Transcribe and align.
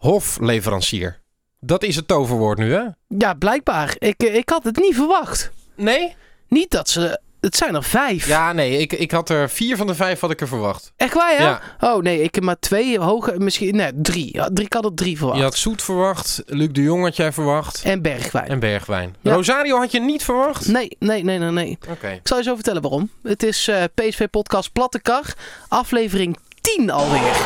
hofleverancier. 0.00 1.20
Dat 1.60 1.82
is 1.82 1.96
het 1.96 2.08
toverwoord 2.08 2.58
nu, 2.58 2.72
hè? 2.72 2.82
Ja, 3.08 3.34
blijkbaar. 3.34 3.94
Ik, 3.98 4.22
eh, 4.22 4.34
ik 4.34 4.48
had 4.48 4.64
het 4.64 4.76
niet 4.76 4.94
verwacht. 4.94 5.50
Nee? 5.76 6.14
Niet 6.48 6.70
dat 6.70 6.88
ze... 6.88 7.20
Het 7.40 7.56
zijn 7.56 7.74
er 7.74 7.84
vijf. 7.84 8.26
Ja, 8.26 8.52
nee. 8.52 8.78
Ik, 8.78 8.92
ik 8.92 9.10
had 9.10 9.28
er 9.28 9.50
vier 9.50 9.76
van 9.76 9.86
de 9.86 9.94
vijf 9.94 10.20
had 10.20 10.30
ik 10.30 10.40
er 10.40 10.48
verwacht. 10.48 10.92
Echt 10.96 11.14
waar? 11.14 11.42
Ja. 11.42 11.60
Oh 11.80 12.02
nee, 12.02 12.22
ik 12.22 12.34
heb 12.34 12.44
maar 12.44 12.58
twee 12.58 12.98
hoge... 12.98 13.34
Misschien... 13.38 13.76
Nee, 13.76 13.90
drie. 13.94 14.28
Ja, 14.32 14.48
drie 14.52 14.66
ik 14.66 14.72
had 14.72 14.84
er 14.84 14.94
drie 14.94 15.16
verwacht. 15.16 15.38
Je 15.38 15.44
had 15.44 15.56
Zoet 15.56 15.82
verwacht. 15.82 16.42
Luc 16.46 16.68
de 16.72 16.82
Jong 16.82 17.02
had 17.02 17.16
jij 17.16 17.32
verwacht. 17.32 17.82
En 17.82 18.02
Bergwijn. 18.02 18.48
En 18.48 18.58
Bergwijn. 18.58 19.16
Ja. 19.20 19.34
Rosario 19.34 19.78
had 19.78 19.92
je 19.92 20.00
niet 20.00 20.24
verwacht? 20.24 20.68
Nee, 20.68 20.96
nee, 20.98 21.24
nee, 21.24 21.38
nee, 21.38 21.50
nee. 21.50 21.78
Oké. 21.90 22.08
Ik 22.08 22.28
zal 22.28 22.38
je 22.38 22.44
zo 22.44 22.54
vertellen 22.54 22.82
waarom. 22.82 23.10
Het 23.22 23.42
is 23.42 23.68
eh, 23.68 23.82
PSV 23.94 24.26
Podcast 24.30 24.72
Platte 24.72 25.00
Kar. 25.00 25.34
Aflevering 25.68 26.38
10 26.60 26.90
alweer. 26.90 27.36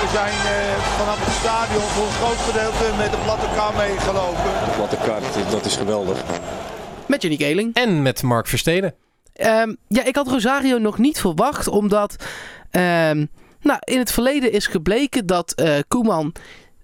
We 0.00 0.08
zijn 0.12 0.32
eh, 0.32 0.82
vanaf 0.98 1.24
het 1.24 1.34
stadion 1.34 1.82
voor 1.82 2.06
een 2.06 2.12
groot 2.12 2.36
gedeelte 2.36 2.96
met 2.96 3.10
de 3.10 3.18
platte 3.24 3.46
kar 3.54 3.74
meegelopen. 3.76 4.50
De 4.64 4.72
platte 4.76 4.96
kaart, 4.96 5.50
dat 5.50 5.64
is 5.64 5.76
geweldig. 5.76 6.24
Met 7.06 7.22
Jenny 7.22 7.36
Keling. 7.36 7.74
En 7.74 8.02
met 8.02 8.22
Mark 8.22 8.46
Versteden. 8.46 8.94
Ehm, 9.32 9.74
ja, 9.88 10.04
ik 10.04 10.16
had 10.16 10.28
Rosario 10.28 10.78
nog 10.78 10.98
niet 10.98 11.20
verwacht, 11.20 11.68
omdat 11.68 12.16
ehm, 12.70 13.26
nou, 13.60 13.78
in 13.80 13.98
het 13.98 14.12
verleden 14.12 14.52
is 14.52 14.66
gebleken 14.66 15.26
dat 15.26 15.52
eh, 15.52 15.78
Koeman 15.88 16.32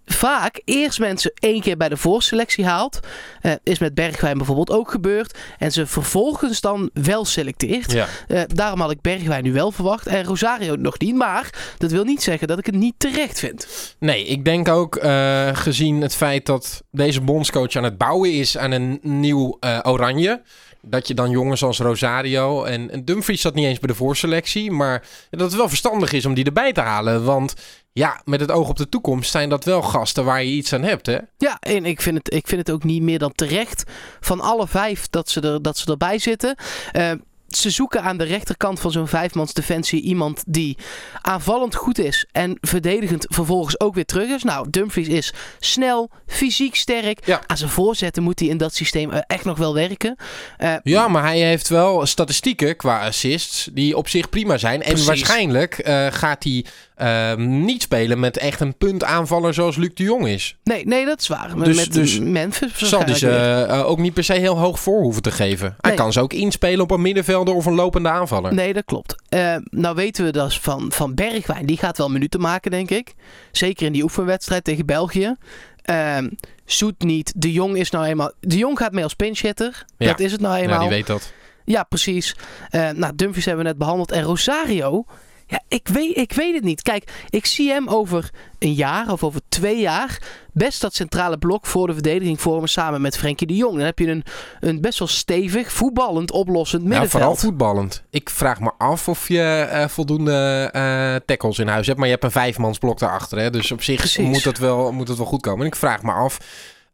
vaak 0.05 0.61
eerst 0.65 0.99
mensen 0.99 1.33
één 1.35 1.61
keer 1.61 1.77
bij 1.77 1.89
de 1.89 1.97
voorselectie 1.97 2.65
haalt. 2.65 3.01
Eh, 3.41 3.53
is 3.63 3.79
met 3.79 3.95
Bergwijn 3.95 4.37
bijvoorbeeld 4.37 4.71
ook 4.71 4.91
gebeurd. 4.91 5.39
En 5.59 5.73
ze 5.73 5.87
vervolgens 5.87 6.61
dan 6.61 6.91
wel 6.93 7.25
selecteert. 7.25 7.93
Ja. 7.93 8.07
Eh, 8.29 8.43
daarom 8.47 8.81
had 8.81 8.91
ik 8.91 9.01
Bergwijn 9.01 9.43
nu 9.43 9.53
wel 9.53 9.71
verwacht 9.71 10.07
en 10.07 10.25
Rosario 10.25 10.77
nog 10.77 10.99
niet. 10.99 11.15
Maar 11.15 11.75
dat 11.79 11.91
wil 11.91 12.05
niet 12.05 12.23
zeggen 12.23 12.49
dat 12.49 12.59
ik 12.59 12.67
het 12.67 12.75
niet 12.75 12.95
terecht 12.97 13.39
vind. 13.39 13.67
Nee, 13.99 14.25
ik 14.25 14.45
denk 14.45 14.69
ook 14.69 14.97
eh, 14.97 15.49
gezien 15.53 16.01
het 16.01 16.15
feit 16.15 16.47
dat 16.47 16.83
deze 16.91 17.21
bondscoach 17.21 17.77
aan 17.77 17.85
het 17.85 17.99
bouwen 17.99 18.33
is 18.33 18.59
aan 18.59 18.71
een 18.71 18.99
nieuw 19.03 19.59
oranje. 19.83 20.43
Dat 20.87 21.09
je 21.09 21.15
dan 21.15 21.31
jongens 21.31 21.63
als 21.63 21.79
Rosario 21.79 22.65
en, 22.65 23.05
Dumfries 23.05 23.41
zat 23.41 23.55
niet 23.55 23.67
eens 23.67 23.79
bij 23.79 23.89
de 23.89 23.95
voorselectie. 23.95 24.71
Maar 24.71 25.07
dat 25.31 25.41
het 25.41 25.55
wel 25.55 25.69
verstandig 25.69 26.13
is 26.13 26.27
om 26.27 26.35
die 26.35 26.45
erbij 26.45 26.73
te 26.73 26.81
halen. 26.81 27.25
Want 27.25 27.55
ja, 27.93 28.21
met 28.25 28.41
het 28.41 28.51
oog 28.51 28.69
op 28.69 28.77
de 28.77 28.89
toekomst 28.89 29.31
zijn 29.31 29.49
dat 29.49 29.65
wel 29.65 29.83
gasten 29.83 30.25
waar 30.25 30.45
je 30.45 30.51
iets 30.51 30.73
aan 30.73 30.83
hebt. 30.83 31.07
Hè? 31.07 31.19
Ja, 31.37 31.57
en 31.61 31.85
ik 31.85 32.01
vind, 32.01 32.17
het, 32.17 32.35
ik 32.35 32.47
vind 32.47 32.61
het 32.67 32.71
ook 32.71 32.85
niet 32.85 33.03
meer 33.03 33.19
dan 33.19 33.33
terecht 33.33 33.85
van 34.21 34.41
alle 34.41 34.69
vijf 34.69 35.09
dat 35.11 35.29
ze, 35.29 35.41
er, 35.41 35.63
dat 35.63 35.79
ze 35.79 35.91
erbij 35.91 36.19
zitten. 36.19 36.57
Eh, 36.93 37.13
ze 37.49 37.71
zoeken 37.71 38.03
aan 38.03 38.17
de 38.17 38.25
rechterkant 38.25 38.81
van 38.81 38.91
zo'n 38.91 39.09
vijfmans 39.09 39.53
defensie 39.53 40.01
iemand 40.03 40.43
die 40.47 40.77
aanvallend 41.23 41.75
goed 41.75 41.99
is 41.99 42.27
en 42.33 42.59
verdedigend 42.61 43.27
vervolgens 43.29 43.81
ook 43.81 43.95
weer 43.95 44.05
terug 44.05 44.29
is. 44.29 44.43
Nou, 44.43 44.67
Dumfries 44.71 45.09
is 45.09 45.33
snel, 45.61 46.11
fysiek 46.27 46.75
sterk. 46.75 47.27
Ja. 47.27 47.43
Aan 47.47 47.57
zijn 47.57 47.71
voorzetten 47.71 48.23
moet 48.23 48.41
hij 48.41 48.49
in 48.49 48.57
dat 48.57 48.75
systeem 48.75 49.11
eh, 49.11 49.21
echt 49.27 49.45
nog 49.45 49.59
wel 49.59 49.75
werken. 49.75 50.17
Eh, 50.57 50.75
Ja, 50.83 51.09
maar 51.09 51.23
hij 51.23 51.39
heeft 51.39 51.69
wel 51.69 52.07
statistieken 52.07 52.77
qua 52.77 53.07
assists 53.07 53.69
die 53.73 53.97
op 53.97 54.09
zich 54.09 54.29
prima 54.29 54.59
zijn. 54.59 54.83
En 54.83 55.05
waarschijnlijk 55.05 55.79
eh, 55.79 56.07
gaat 56.11 56.45
hij 56.45 56.65
eh, 56.95 57.35
niet 57.37 57.83
spelen 57.83 58.21
met 58.21 58.37
echt 58.37 58.61
een 58.61 58.77
puntaanvaller 58.77 59.55
zoals 59.55 59.77
Luc 59.77 59.91
de 59.95 60.03
Jong 60.03 60.27
is. 60.29 60.57
nee, 60.65 60.87
nee, 60.87 61.05
dat 61.05 61.21
is 61.21 61.29
waar. 61.29 61.57
Met- 61.59 61.65
Dus- 61.67 61.77
met 61.77 61.93
dus 61.93 62.19
Memphis 62.21 62.73
Zal 62.89 63.01
hij 63.05 63.15
ze 63.15 63.27
weer. 63.27 63.63
eh, 63.65 63.87
ook 63.89 63.99
niet 63.99 64.15
per 64.15 64.25
se 64.25 64.33
heel 64.33 64.59
hoog 64.59 64.81
voor 64.81 65.01
hoeven 65.01 65.23
te 65.23 65.31
geven. 65.31 65.75
Hij 65.81 65.95
kan 65.95 66.13
ze 66.13 66.21
ook 66.21 66.33
inspelen 66.33 66.81
op 66.81 66.91
een 66.91 67.03
middenvelder 67.03 67.55
of 67.55 67.67
een 67.67 67.75
lopende 67.75 68.09
aanvaller. 68.09 68.55
Nee, 68.55 68.73
dat 68.73 68.85
klopt. 68.85 69.15
Eh, 69.29 69.57
nou 69.71 69.95
weten 69.95 70.25
we 70.25 70.31
dat 70.31 70.55
van, 70.55 70.93
van 70.93 71.15
Bergwijn. 71.15 71.67
Die 71.67 71.77
gaat 71.77 71.99
wel 71.99 72.11
minuten 72.11 72.41
maken, 72.41 72.71
denk 72.71 72.91
ik. 72.91 73.15
Zeker 73.53 73.87
in 73.87 73.93
die 73.93 74.03
oefenwedstrijd 74.03 74.65
tegen 74.65 74.87
België. 74.87 75.35
Ehm 75.83 76.29
Zoet 76.65 77.03
niet. 77.03 77.33
De 77.37 77.53
Jong 77.53 77.77
is 77.77 77.91
nou 77.91 78.05
eenmaal... 78.05 78.33
De 78.41 78.57
Jong 78.57 78.79
gaat 78.79 78.93
mee 78.93 79.03
als 79.05 79.15
pinchhitter. 79.15 79.85
Ja. 79.99 80.07
Dat 80.07 80.21
is 80.21 80.33
het 80.33 80.41
nou 80.41 80.57
Ja, 80.57 80.63
eenmaal. 80.63 80.81
die 80.81 80.89
weet 80.89 81.07
dat. 81.07 81.33
Ja, 81.65 81.83
precies. 81.83 82.37
Eh 82.71 82.91
nou, 82.91 83.13
Dumfries 83.17 83.45
hebben 83.45 83.65
we 83.65 83.71
net 83.71 83.79
behandeld. 83.79 84.11
En 84.13 84.23
Rosario... 84.23 85.05
Ja, 85.47 85.61
ik 85.69 85.89
weet, 85.89 86.17
ik 86.17 86.33
weet 86.33 86.55
het 86.55 86.65
niet. 86.65 86.83
Kijk, 86.83 87.13
ik 87.31 87.47
zie 87.47 87.71
hem 87.71 87.89
over 87.89 88.31
een 88.59 88.73
jaar 88.73 89.13
of 89.13 89.25
over 89.25 89.41
twee 89.49 89.81
jaar 89.81 90.23
best 90.53 90.81
dat 90.81 90.95
centrale 90.95 91.39
blok 91.39 91.67
voor 91.67 91.87
de 91.87 91.93
verdediging 91.93 92.41
vormen 92.41 92.69
samen 92.69 93.01
met 93.01 93.17
Frenkie 93.19 93.47
de 93.47 93.57
Jong. 93.57 93.77
Dan 93.77 93.85
heb 93.85 93.99
je 93.99 94.07
een, 94.09 94.25
een 94.61 94.81
best 94.81 94.99
wel 94.99 95.09
stevig, 95.09 95.73
voetballend, 95.73 96.31
oplossend 96.31 96.83
Ja, 96.83 96.89
middenveld. 96.89 97.23
vooral 97.23 97.37
voetballend. 97.37 98.03
Ik 98.11 98.31
vraag 98.31 98.61
me 98.61 98.71
af 98.79 99.09
of 99.09 99.29
je 99.29 99.41
eh, 99.43 99.89
voldoende 99.89 100.69
eh, 100.73 101.15
tackles 101.27 101.59
in 101.59 101.69
huis 101.69 101.87
hebt. 101.87 101.99
Maar 101.99 102.07
je 102.07 102.13
hebt 102.13 102.25
een 102.25 102.31
vijfmansblok 102.31 102.99
daarachter. 102.99 103.39
Hè? 103.39 103.51
Dus 103.51 103.73
op 103.73 103.83
zich 103.83 103.97
Precies. 103.97 104.27
moet 104.27 104.45
dat, 104.45 104.59
wel, 104.59 104.93
moet 104.93 105.07
dat 105.07 105.17
wel 105.17 105.27
goed 105.27 105.41
komen. 105.43 105.61
En 105.61 105.67
ik 105.67 105.77
vraag 105.77 106.03
me 106.03 106.13
af 106.13 106.39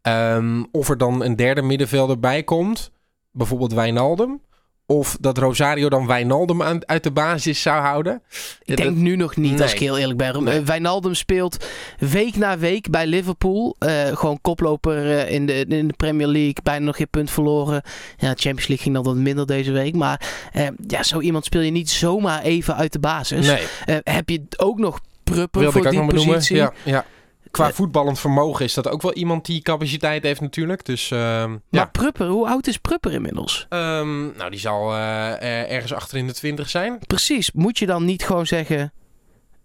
ehm, 0.03 0.63
of 0.73 0.89
er 0.89 0.99
dan 0.99 1.23
een 1.25 1.37
derde 1.37 1.63
middenvelder 1.63 2.21
bij 2.21 2.43
komt. 2.43 2.91
Bijvoorbeeld 3.33 3.73
Wijnaldum. 3.73 4.41
Of 4.91 5.17
dat 5.21 5.39
Rosario 5.39 5.89
dan 5.89 6.07
Wijnaldum 6.07 6.63
aan, 6.63 6.89
uit 6.89 7.03
de 7.03 7.11
basis 7.11 7.63
zou 7.63 7.81
houden. 7.81 8.23
Ik 8.65 8.77
denk 8.77 8.97
nu 8.97 9.17
nog 9.17 9.37
niet, 9.37 9.63
als 9.63 9.73
ik 9.73 9.79
heel 9.79 9.99
eerlijk 9.99 10.19
ben. 10.19 10.45
Nee. 10.45 10.59
Eh, 10.59 10.65
Wijnaldum 10.65 11.15
speelt 11.15 11.67
week 11.99 12.37
na 12.37 12.59
week 12.59 12.91
bij 12.91 13.07
Liverpool. 13.07 13.77
Eh, 13.79 14.17
gewoon 14.17 14.41
koploper 14.41 15.19
eh, 15.19 15.31
in, 15.35 15.47
de, 15.47 15.65
in 15.69 15.89
de 15.89 15.95
Premier 15.97 16.27
League. 16.27 16.55
Bijna 16.63 16.85
nog 16.85 16.97
geen 16.97 17.11
punt 17.11 17.31
verloren. 17.31 17.83
Ja, 18.17 18.29
Champions 18.29 18.67
League 18.67 18.85
ging 18.85 18.95
dan 18.95 19.05
wat 19.05 19.17
minder 19.17 19.47
deze 19.47 19.73
week. 19.73 19.95
Maar 19.95 20.29
ja, 20.87 21.03
zo 21.03 21.21
iemand 21.21 21.45
speel 21.45 21.61
je 21.61 21.71
niet 21.71 21.91
zomaar 21.91 22.43
even 22.43 22.77
uit 22.77 22.93
de 22.93 23.01
basis. 23.01 23.47
nee, 23.47 24.01
heb 24.05 24.29
je 24.29 24.43
ook 24.57 24.79
nog 24.79 25.01
Prupper 25.25 25.61
wilde 25.61 25.81
voor 25.81 25.91
die 25.91 26.07
positie? 26.07 26.57
Ja, 26.57 26.73
ja. 26.83 27.05
Qua 27.51 27.73
voetballend 27.73 28.19
vermogen 28.19 28.65
is 28.65 28.75
dat 28.75 28.89
ook 28.89 29.03
wel 29.03 29.13
iemand 29.13 29.47
die 29.47 29.63
capaciteit 29.63 30.23
heeft 30.23 30.41
natuurlijk. 30.41 30.85
Dus 30.85 31.11
ehm, 31.11 31.51
Maar 31.51 31.61
ja. 31.71 31.85
Prupper, 31.85 32.27
hoe 32.27 32.49
oud 32.49 32.67
is 32.67 32.79
Prupper 32.79 33.13
inmiddels? 33.13 33.67
Ehm, 33.69 34.37
nou, 34.37 34.51
die 34.51 34.61
zal 34.61 34.93
eh, 34.93 35.73
ergens 35.73 35.95
achter 35.95 36.19
in 36.19 36.27
de 36.27 36.33
twintig 36.33 36.69
zijn. 36.69 36.99
Precies, 37.07 37.53
moet 37.53 37.79
je 37.79 37.87
dan 37.87 38.05
niet 38.05 38.25
gewoon 38.25 38.47
zeggen... 38.47 38.93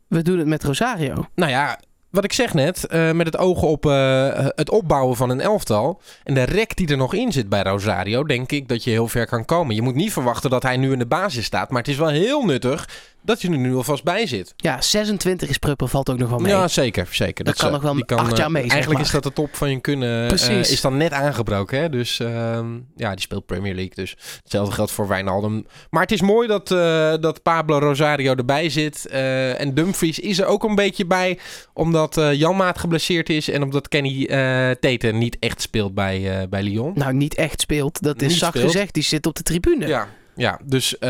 We 0.07 0.21
doen 0.21 0.37
het 0.37 0.47
met 0.47 0.63
Rosario. 0.63 1.25
Nou 1.35 1.51
ja, 1.51 1.79
wat 2.15 2.23
ik 2.23 2.33
zeg 2.33 2.53
net, 2.53 2.85
eh, 2.85 3.11
met 3.11 3.25
het 3.25 3.37
oog 3.37 3.61
op 3.61 3.85
eh, 3.85 4.47
het 4.55 4.69
opbouwen 4.69 5.15
van 5.15 5.29
een 5.29 5.41
elftal 5.41 6.01
en 6.23 6.33
de 6.33 6.43
rek 6.43 6.75
die 6.75 6.87
er 6.87 6.97
nog 6.97 7.13
in 7.13 7.31
zit 7.31 7.49
bij 7.49 7.63
Rosario, 7.63 8.23
denk 8.23 8.51
ik 8.51 8.67
dat 8.67 8.83
je 8.83 8.89
heel 8.89 9.07
ver 9.07 9.27
kan 9.27 9.45
komen. 9.45 9.75
Je 9.75 9.81
moet 9.81 9.95
niet 9.95 10.13
verwachten 10.13 10.49
dat 10.49 10.63
hij 10.63 10.77
nu 10.77 10.91
in 10.91 10.99
de 10.99 11.05
basis 11.05 11.45
staat, 11.45 11.69
maar 11.69 11.81
het 11.81 11.91
is 11.91 11.97
wel 11.97 12.07
heel 12.07 12.45
nuttig 12.45 12.89
dat 13.25 13.41
je 13.41 13.49
er 13.51 13.57
nu 13.57 13.75
alvast 13.75 14.03
bij 14.03 14.27
zit. 14.27 14.53
Ja, 14.57 14.81
26 14.81 15.49
is 15.49 15.57
Prupper, 15.57 15.87
valt 15.87 16.09
ook 16.09 16.17
nog 16.17 16.29
wel 16.29 16.39
mee. 16.39 16.51
Ja, 16.51 16.67
zeker, 16.67 17.07
zeker. 17.11 17.45
Dat 17.45 17.55
kan 17.55 17.71
nog 17.71 17.81
wel 17.81 17.93
die 17.93 18.05
kan, 18.05 18.17
acht 18.17 18.31
eh, 18.31 18.37
jaar 18.37 18.51
mee, 18.51 18.61
zeg 18.61 18.71
Eigenlijk 18.71 19.01
maar. 19.03 19.07
is 19.13 19.13
dat 19.21 19.23
de 19.23 19.41
top 19.41 19.55
van 19.55 19.69
je 19.69 19.79
kunnen. 19.81 20.21
eh, 20.21 20.27
Precies. 20.27 20.71
is 20.71 20.81
dan 20.81 20.97
net 20.97 21.11
aangebroken, 21.11 21.79
hè? 21.79 21.89
Dus 21.89 22.19
ehm, 22.19 22.67
ja, 22.95 23.09
die 23.11 23.21
speelt 23.21 23.45
Premier 23.45 23.73
League, 23.75 23.93
dus 23.95 24.15
hetzelfde 24.41 24.73
geldt 24.73 24.91
voor 24.91 25.07
Wijnaldum. 25.07 25.65
Maar 25.89 26.01
het 26.01 26.11
is 26.11 26.21
mooi 26.21 26.47
dat, 26.47 26.71
eh, 26.71 27.13
dat 27.19 27.41
Pablo 27.43 27.79
Rosario 27.79 28.35
erbij 28.35 28.69
zit 28.69 29.07
eh, 29.07 29.59
en 29.61 29.73
Dumfries 29.73 30.19
is 30.19 30.39
er 30.39 30.45
ook 30.45 30.63
een 30.63 30.75
beetje 30.75 31.05
bij, 31.05 31.39
omdat 31.73 32.17
eh 32.17 32.33
Janmaat 32.33 32.79
geblesseerd 32.79 33.29
is 33.29 33.49
en 33.49 33.63
omdat 33.63 33.87
Kenny 33.87 34.25
eh 34.25 34.69
Tete 34.79 35.07
niet 35.07 35.37
echt 35.39 35.61
speelt 35.61 35.93
bij, 35.93 36.39
eh, 36.41 36.47
bij 36.47 36.63
Lyon. 36.63 36.91
Nou, 36.95 37.13
niet 37.13 37.35
echt 37.35 37.61
speelt. 37.61 38.01
Dat 38.01 38.21
is 38.21 38.27
Niet 38.27 38.37
zacht 38.37 38.55
speelt. 38.55 38.71
gezegd. 38.71 38.93
Die 38.93 39.03
zit 39.03 39.25
op 39.25 39.35
de 39.35 39.43
tribune. 39.43 39.87
Ja, 39.87 40.07
ja 40.35 40.59
dus 40.63 40.97
eh, 40.97 41.09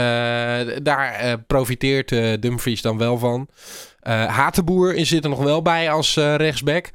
daar 0.82 1.14
eh, 1.14 1.34
profiteert 1.48 2.12
eh, 2.12 2.34
Dumfries 2.40 2.82
dan 2.82 2.98
wel 2.98 3.18
van. 3.18 3.48
Eh 4.06 4.26
Hatenboer 4.26 4.94
zit 4.98 5.24
er 5.24 5.30
nog 5.30 5.44
wel 5.44 5.62
bij 5.62 5.92
als 5.92 6.18
eh, 6.18 6.36
rechtsback. 6.36 6.90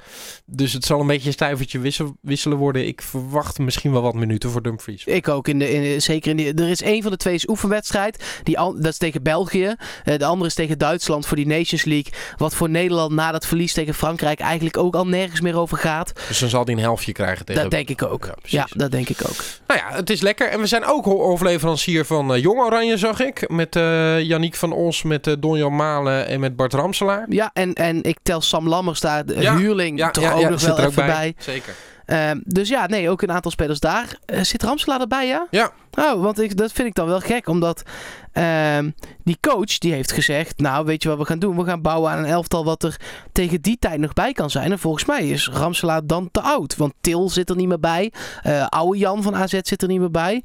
Dus 0.45 0.73
het 0.73 0.85
zal 0.85 0.99
een 0.99 1.07
beetje 1.07 1.27
een 1.27 1.33
stuivertje 1.33 1.79
wissel, 1.79 2.17
wisselen 2.21 2.57
worden. 2.57 2.87
Ik 2.87 3.01
verwacht 3.01 3.59
misschien 3.59 3.91
wel 3.91 4.01
wat 4.01 4.13
minuten 4.13 4.49
voor 4.49 4.61
Dumfries. 4.61 5.03
Ik 5.05 5.27
ook. 5.27 5.47
In 5.47 5.59
de, 5.59 5.71
in, 5.71 6.01
zeker 6.01 6.29
in 6.31 6.37
die, 6.37 6.53
er 6.53 6.69
is 6.69 6.81
één 6.81 7.01
van 7.01 7.11
de 7.11 7.17
twee 7.17 7.33
is 7.33 7.47
oefenwedstrijd. 7.47 8.23
Die, 8.43 8.59
al- 8.59 8.73
dat 8.75 8.91
is 8.91 8.97
tegen 8.97 9.23
België. 9.23 9.75
Eh, 10.03 10.17
de 10.17 10.25
andere 10.25 10.47
is 10.49 10.53
tegen 10.55 10.77
Duitsland 10.77 11.25
voor 11.25 11.37
die 11.37 11.47
Nations 11.47 11.83
League. 11.85 12.13
Wat 12.37 12.55
voor 12.55 12.69
Nederland 12.69 13.11
na 13.11 13.31
dat 13.31 13.45
verlies 13.45 13.73
tegen 13.73 13.93
Frankrijk 13.93 14.39
eigenlijk 14.39 14.77
ook 14.77 14.95
al 14.95 15.07
nergens 15.07 15.41
meer 15.41 15.57
over 15.57 15.77
gaat. 15.77 16.11
Dus 16.27 16.39
dan 16.39 16.49
zal 16.49 16.63
hij 16.63 16.73
een 16.73 16.79
helftje 16.79 17.11
krijgen 17.11 17.45
tegen... 17.45 17.61
Dat 17.61 17.71
denk 17.71 17.89
ik 17.89 18.03
ook. 18.03 18.29
Ja, 18.43 18.67
dat 18.69 18.91
denk 18.91 19.09
ik 19.09 19.17
ook. 19.29 19.35
Nou 19.67 19.79
ja, 19.79 19.95
het 19.95 20.09
is 20.09 20.21
lekker. 20.21 20.49
En 20.49 20.59
we 20.59 20.65
zijn 20.67 20.85
ook 20.85 21.05
ho- 21.05 21.21
hofleverancier 21.23 22.05
van 22.05 22.39
Jong 22.39 22.59
Oranje, 22.59 22.97
zag 22.97 23.19
ik. 23.19 23.49
Met 23.49 23.75
eh 23.75 24.21
Yannick 24.21 24.55
van 24.55 24.71
Os, 24.73 25.03
met 25.03 25.27
eh 25.27 25.33
Donjan 25.39 25.75
Malen 25.75 26.27
en 26.27 26.39
met 26.39 26.55
Bart 26.55 26.73
Ja, 27.29 27.49
en, 27.53 27.73
en 27.73 28.03
ik 28.03 28.17
tel 28.23 28.41
Sam 28.41 28.67
Lammers 28.67 28.99
daar, 28.99 29.25
de 29.25 29.41
Ja, 29.41 29.57
huurling, 29.57 30.11
toch 30.11 30.33
ook 30.33 30.49
nog 30.49 30.61
wel 30.61 30.77
er 30.77 30.83
ook 30.83 30.89
even 30.89 31.05
bij. 31.05 31.35
Zeker. 31.37 31.73
Ehm, 32.11 32.39
dus 32.43 32.69
ja, 32.69 32.87
nee, 32.87 33.09
ook 33.09 33.21
een 33.21 33.31
aantal 33.31 33.51
spelers 33.51 33.79
daar. 33.79 34.17
Eh, 34.25 34.41
zit 34.41 34.63
Ramselaar 34.63 34.99
erbij, 34.99 35.27
ja? 35.27 35.47
Ja. 35.49 35.71
Oh, 35.99 36.21
want 36.21 36.39
ik, 36.39 36.57
dat 36.57 36.71
vind 36.71 36.87
ik 36.87 36.95
dan 36.95 37.07
wel 37.07 37.19
gek, 37.19 37.47
omdat 37.47 37.83
ehm, 38.31 38.89
die 39.23 39.37
coach 39.41 39.77
die 39.77 39.93
heeft 39.93 40.11
gezegd, 40.11 40.59
nou 40.59 40.85
weet 40.85 41.03
je 41.03 41.09
wat 41.09 41.17
we 41.17 41.25
gaan 41.25 41.39
doen? 41.39 41.57
We 41.57 41.63
gaan 41.63 41.81
bouwen 41.81 42.11
aan 42.11 42.17
een 42.17 42.25
elftal 42.25 42.65
wat 42.65 42.83
er 42.83 42.99
tegen 43.31 43.61
die 43.61 43.77
tijd 43.79 43.99
nog 43.99 44.13
bij 44.13 44.31
kan 44.31 44.49
zijn. 44.49 44.71
En 44.71 44.79
volgens 44.79 45.05
mij 45.05 45.27
is 45.27 45.49
Ramselaar 45.49 46.05
dan 46.05 46.29
te 46.31 46.41
oud, 46.41 46.75
want 46.75 46.93
Til 47.01 47.29
zit 47.29 47.49
er 47.49 47.55
niet 47.55 47.67
meer 47.67 47.79
bij. 47.79 48.11
Eh 48.41 48.65
oude 48.65 48.97
Jan 48.97 49.23
van 49.23 49.35
AZ 49.35 49.59
zit 49.61 49.81
er 49.81 49.87
niet 49.87 49.99
meer 49.99 50.11
bij. 50.11 50.43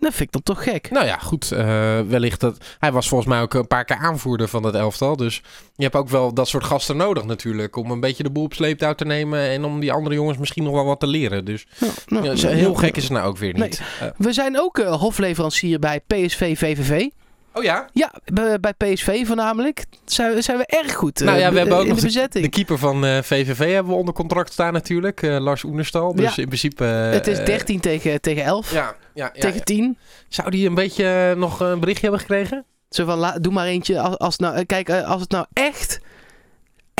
Dat 0.00 0.14
vind 0.14 0.20
ik 0.28 0.32
dan 0.32 0.42
toch 0.42 0.62
gek. 0.62 0.90
Nou 0.90 1.06
ja, 1.06 1.16
goed. 1.18 1.52
eh, 1.52 2.00
wellicht 2.00 2.40
dat. 2.40 2.56
Hij 2.78 2.92
was 2.92 3.08
volgens 3.08 3.30
mij 3.30 3.40
ook 3.40 3.54
een 3.54 3.66
paar 3.66 3.84
keer 3.84 3.96
aanvoerder 3.96 4.48
van 4.48 4.62
dat 4.62 4.74
elftal. 4.74 5.16
Dus 5.16 5.42
je 5.76 5.82
hebt 5.82 5.94
ook 5.96 6.08
wel 6.08 6.34
dat 6.34 6.48
soort 6.48 6.64
gasten 6.64 6.96
nodig 6.96 7.24
natuurlijk. 7.24 7.76
Om 7.76 7.90
een 7.90 8.00
beetje 8.00 8.22
de 8.22 8.30
boel 8.30 8.44
op 8.44 8.54
sleeptouw 8.54 8.92
te 8.94 9.04
nemen. 9.04 9.40
En 9.40 9.64
om 9.64 9.80
die 9.80 9.92
andere 9.92 10.14
jongens 10.14 10.38
misschien 10.38 10.64
nog 10.64 10.72
wel 10.72 10.84
wat 10.84 11.00
te 11.00 11.06
leren. 11.06 11.44
Dus 11.44 11.66
Ja, 11.78 11.86
nou, 12.06 12.36
ja, 12.36 12.48
heel 12.48 12.74
gek 12.74 12.96
is 12.96 13.02
het 13.02 13.12
nou 13.12 13.26
ook 13.26 13.38
weer 13.38 13.52
Nee. 13.52 13.62
niet. 13.62 13.82
Eh, 14.00 14.06
We 14.16 14.32
zijn 14.32 14.60
ook 14.60 14.78
eh, 14.78 14.92
hofleverancier 15.00 15.78
bij 15.78 16.00
PSV 16.00 16.58
VVV. 16.58 17.08
Oh 17.56 17.62
ja? 17.64 17.88
Ja, 17.92 18.12
bij, 18.60 18.72
PSV 18.76 19.26
voornamelijk 19.26 19.84
zijn, 20.04 20.34
we- 20.34 20.42
zijn 20.42 20.58
we 20.58 20.66
erg 20.66 20.94
goed 20.94 21.20
eh, 21.20 21.26
Nou 21.26 21.38
ja, 21.38 21.46
we 21.46 21.52
be- 21.52 21.58
hebben 21.58 21.76
ook 21.76 21.82
in 21.82 21.88
nog 21.88 21.98
de 21.98 22.04
bezetting. 22.04 22.44
de 22.44 22.50
keeper 22.50 22.78
van 22.78 23.04
eh, 23.04 23.22
VVV 23.22 23.72
hebben 23.72 23.92
we 23.92 23.98
onder 23.98 24.14
contract 24.14 24.52
staan 24.52 24.72
natuurlijk. 24.72 25.22
eh, 25.22 25.38
Lars 25.40 25.64
Oenerstal. 25.64 26.14
Dus 26.14 26.34
Ja. 26.34 26.42
in 26.42 26.48
principe... 26.48 26.84
eh, 26.84 27.10
het 27.10 27.26
is 27.26 27.38
eh, 27.38 27.44
13 27.46 27.80
tegen, 27.80 28.20
tegen 28.20 28.44
11. 28.44 28.72
ja, 28.72 28.94
ja, 29.14 29.30
ja, 29.34 29.40
tegen 29.40 29.64
10. 29.64 29.98
Zou 30.28 30.50
die 30.50 30.68
een 30.68 30.74
beetje 30.74 31.28
eh, 31.30 31.36
nog 31.36 31.60
een 31.60 31.80
berichtje 31.80 32.02
hebben 32.02 32.20
gekregen? 32.20 32.64
Zo 32.90 33.04
van, 33.04 33.32
doe 33.40 33.52
maar 33.52 33.66
eentje. 33.66 34.00
Als, 34.00 34.18
als, 34.18 34.36
nou, 34.38 34.54
eh, 34.56 34.66
kijk, 34.66 34.88
eh, 34.88 35.10
als 35.10 35.20
het 35.20 35.30
nou 35.30 35.46
echt, 35.52 36.00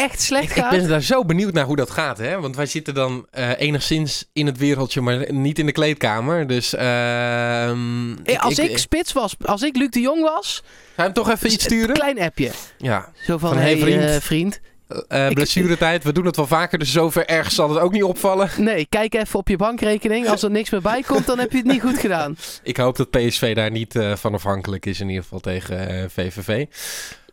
echt 0.05 0.21
slecht 0.21 0.51
Ik, 0.51 0.57
ik 0.57 0.63
gaat. 0.63 0.71
ben 0.71 0.89
daar 0.89 1.01
zo 1.03 1.25
benieuwd 1.25 1.53
naar 1.53 1.65
hoe 1.65 1.77
dat 1.77 1.91
gaat, 1.91 2.19
hè? 2.19 2.41
Want 2.41 2.57
wij 2.57 2.67
zitten 2.67 2.95
dan 2.95 3.27
eh, 3.31 3.51
enigszins 3.59 4.25
in 4.33 4.47
het 4.47 4.59
wereldje, 4.59 5.01
maar 5.01 5.33
niet 5.33 5.59
in 5.59 5.67
de 5.67 5.73
kleedkamer. 5.73 6.47
Dus 6.47 6.75
ehm, 6.75 8.13
Eh, 8.25 8.39
als 8.41 8.59
ik, 8.59 8.79
spits 8.79 9.13
was, 9.13 9.37
als 9.45 9.63
ik 9.63 9.77
Luc 9.77 9.89
de 9.91 10.01
Jong 10.01 10.23
was, 10.23 10.63
Ga 10.65 10.73
je 10.97 11.03
hem 11.03 11.13
toch 11.13 11.31
even 11.31 11.47
iets 11.47 11.55
een 11.55 11.61
sturen? 11.71 11.95
klein 11.95 12.21
appje. 12.21 12.51
Ja. 12.79 13.09
Zo 13.27 13.39
van, 13.39 13.49
Van, 13.49 13.59
hey, 13.59 13.79
vriend. 13.79 14.23
vriend. 14.23 14.61
Ik- 15.09 15.35
blessuretijd, 15.35 16.05
we 16.05 16.13
doen 16.13 16.27
het 16.27 16.37
wel 16.37 16.47
vaker, 16.47 16.79
dus 16.79 16.93
zover 16.93 17.27
erg 17.27 17.53
zal 17.53 17.69
het 17.71 17.79
ook 17.79 17.93
niet 17.93 18.03
opvallen. 18.03 18.51
Nee, 18.59 18.87
kijk 18.89 19.15
even 19.15 19.39
op 19.39 19.49
je 19.49 19.57
bankrekening. 19.57 20.29
Als 20.29 20.43
er 20.43 20.51
niks 20.51 20.71
meer 20.71 20.81
bij 20.83 21.03
komt, 21.07 21.27
dan 21.27 21.39
heb 21.39 21.51
je 21.51 21.57
het 21.57 21.67
niet 21.67 21.81
goed 21.81 21.99
gedaan. 21.99 22.37
Ik 22.63 22.77
hoop 22.77 22.97
dat 22.97 23.11
PSV 23.11 23.55
daar 23.55 23.71
niet 23.71 23.95
van 24.15 24.35
afhankelijk 24.35 24.87
is, 24.87 25.01
in 25.01 25.09
ieder 25.09 25.23
geval 25.23 25.41
tegen 25.41 26.11
VVV. 26.11 26.67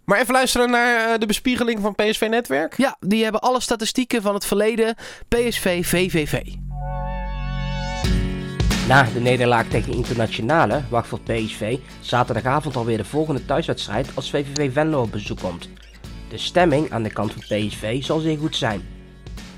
Maar 0.06 0.20
even 0.20 0.34
luisteren 0.34 0.70
naar 0.70 1.14
eh, 1.14 1.20
de 1.20 1.26
bespiegeling 1.26 1.80
van 1.82 1.96
PSV 1.96 2.28
Netwerk. 2.30 2.78
Ja, 2.78 2.96
die 3.00 3.24
hebben 3.24 3.42
alle 3.42 3.60
statistieken 3.60 4.22
van 4.22 4.34
het 4.34 4.46
verleden. 4.46 4.96
PSV, 5.28 5.86
VVV. 5.86 6.42
Na 8.88 9.04
de 9.14 9.20
nederlaag 9.20 9.68
tegen 9.68 9.94
Internationale 9.94 10.82
wacht 10.90 11.08
voor 11.08 11.20
PSV 11.20 11.78
zaterdagavond 12.00 12.76
alweer 12.76 12.98
de 12.98 13.06
volgende 13.06 13.46
thuiswedstrijd 13.46 14.08
als 14.14 14.30
VVV 14.30 14.74
Venlo 14.74 15.02
op 15.02 15.12
bezoek 15.12 15.40
komt. 15.40 15.70
De 16.30 16.38
stemming 16.38 16.92
aan 16.92 17.04
de 17.04 17.14
kant 17.14 17.34
van 17.34 17.42
PSV 17.42 18.04
zal 18.04 18.20
zeer 18.20 18.38
goed 18.38 18.56
zijn. 18.56 18.82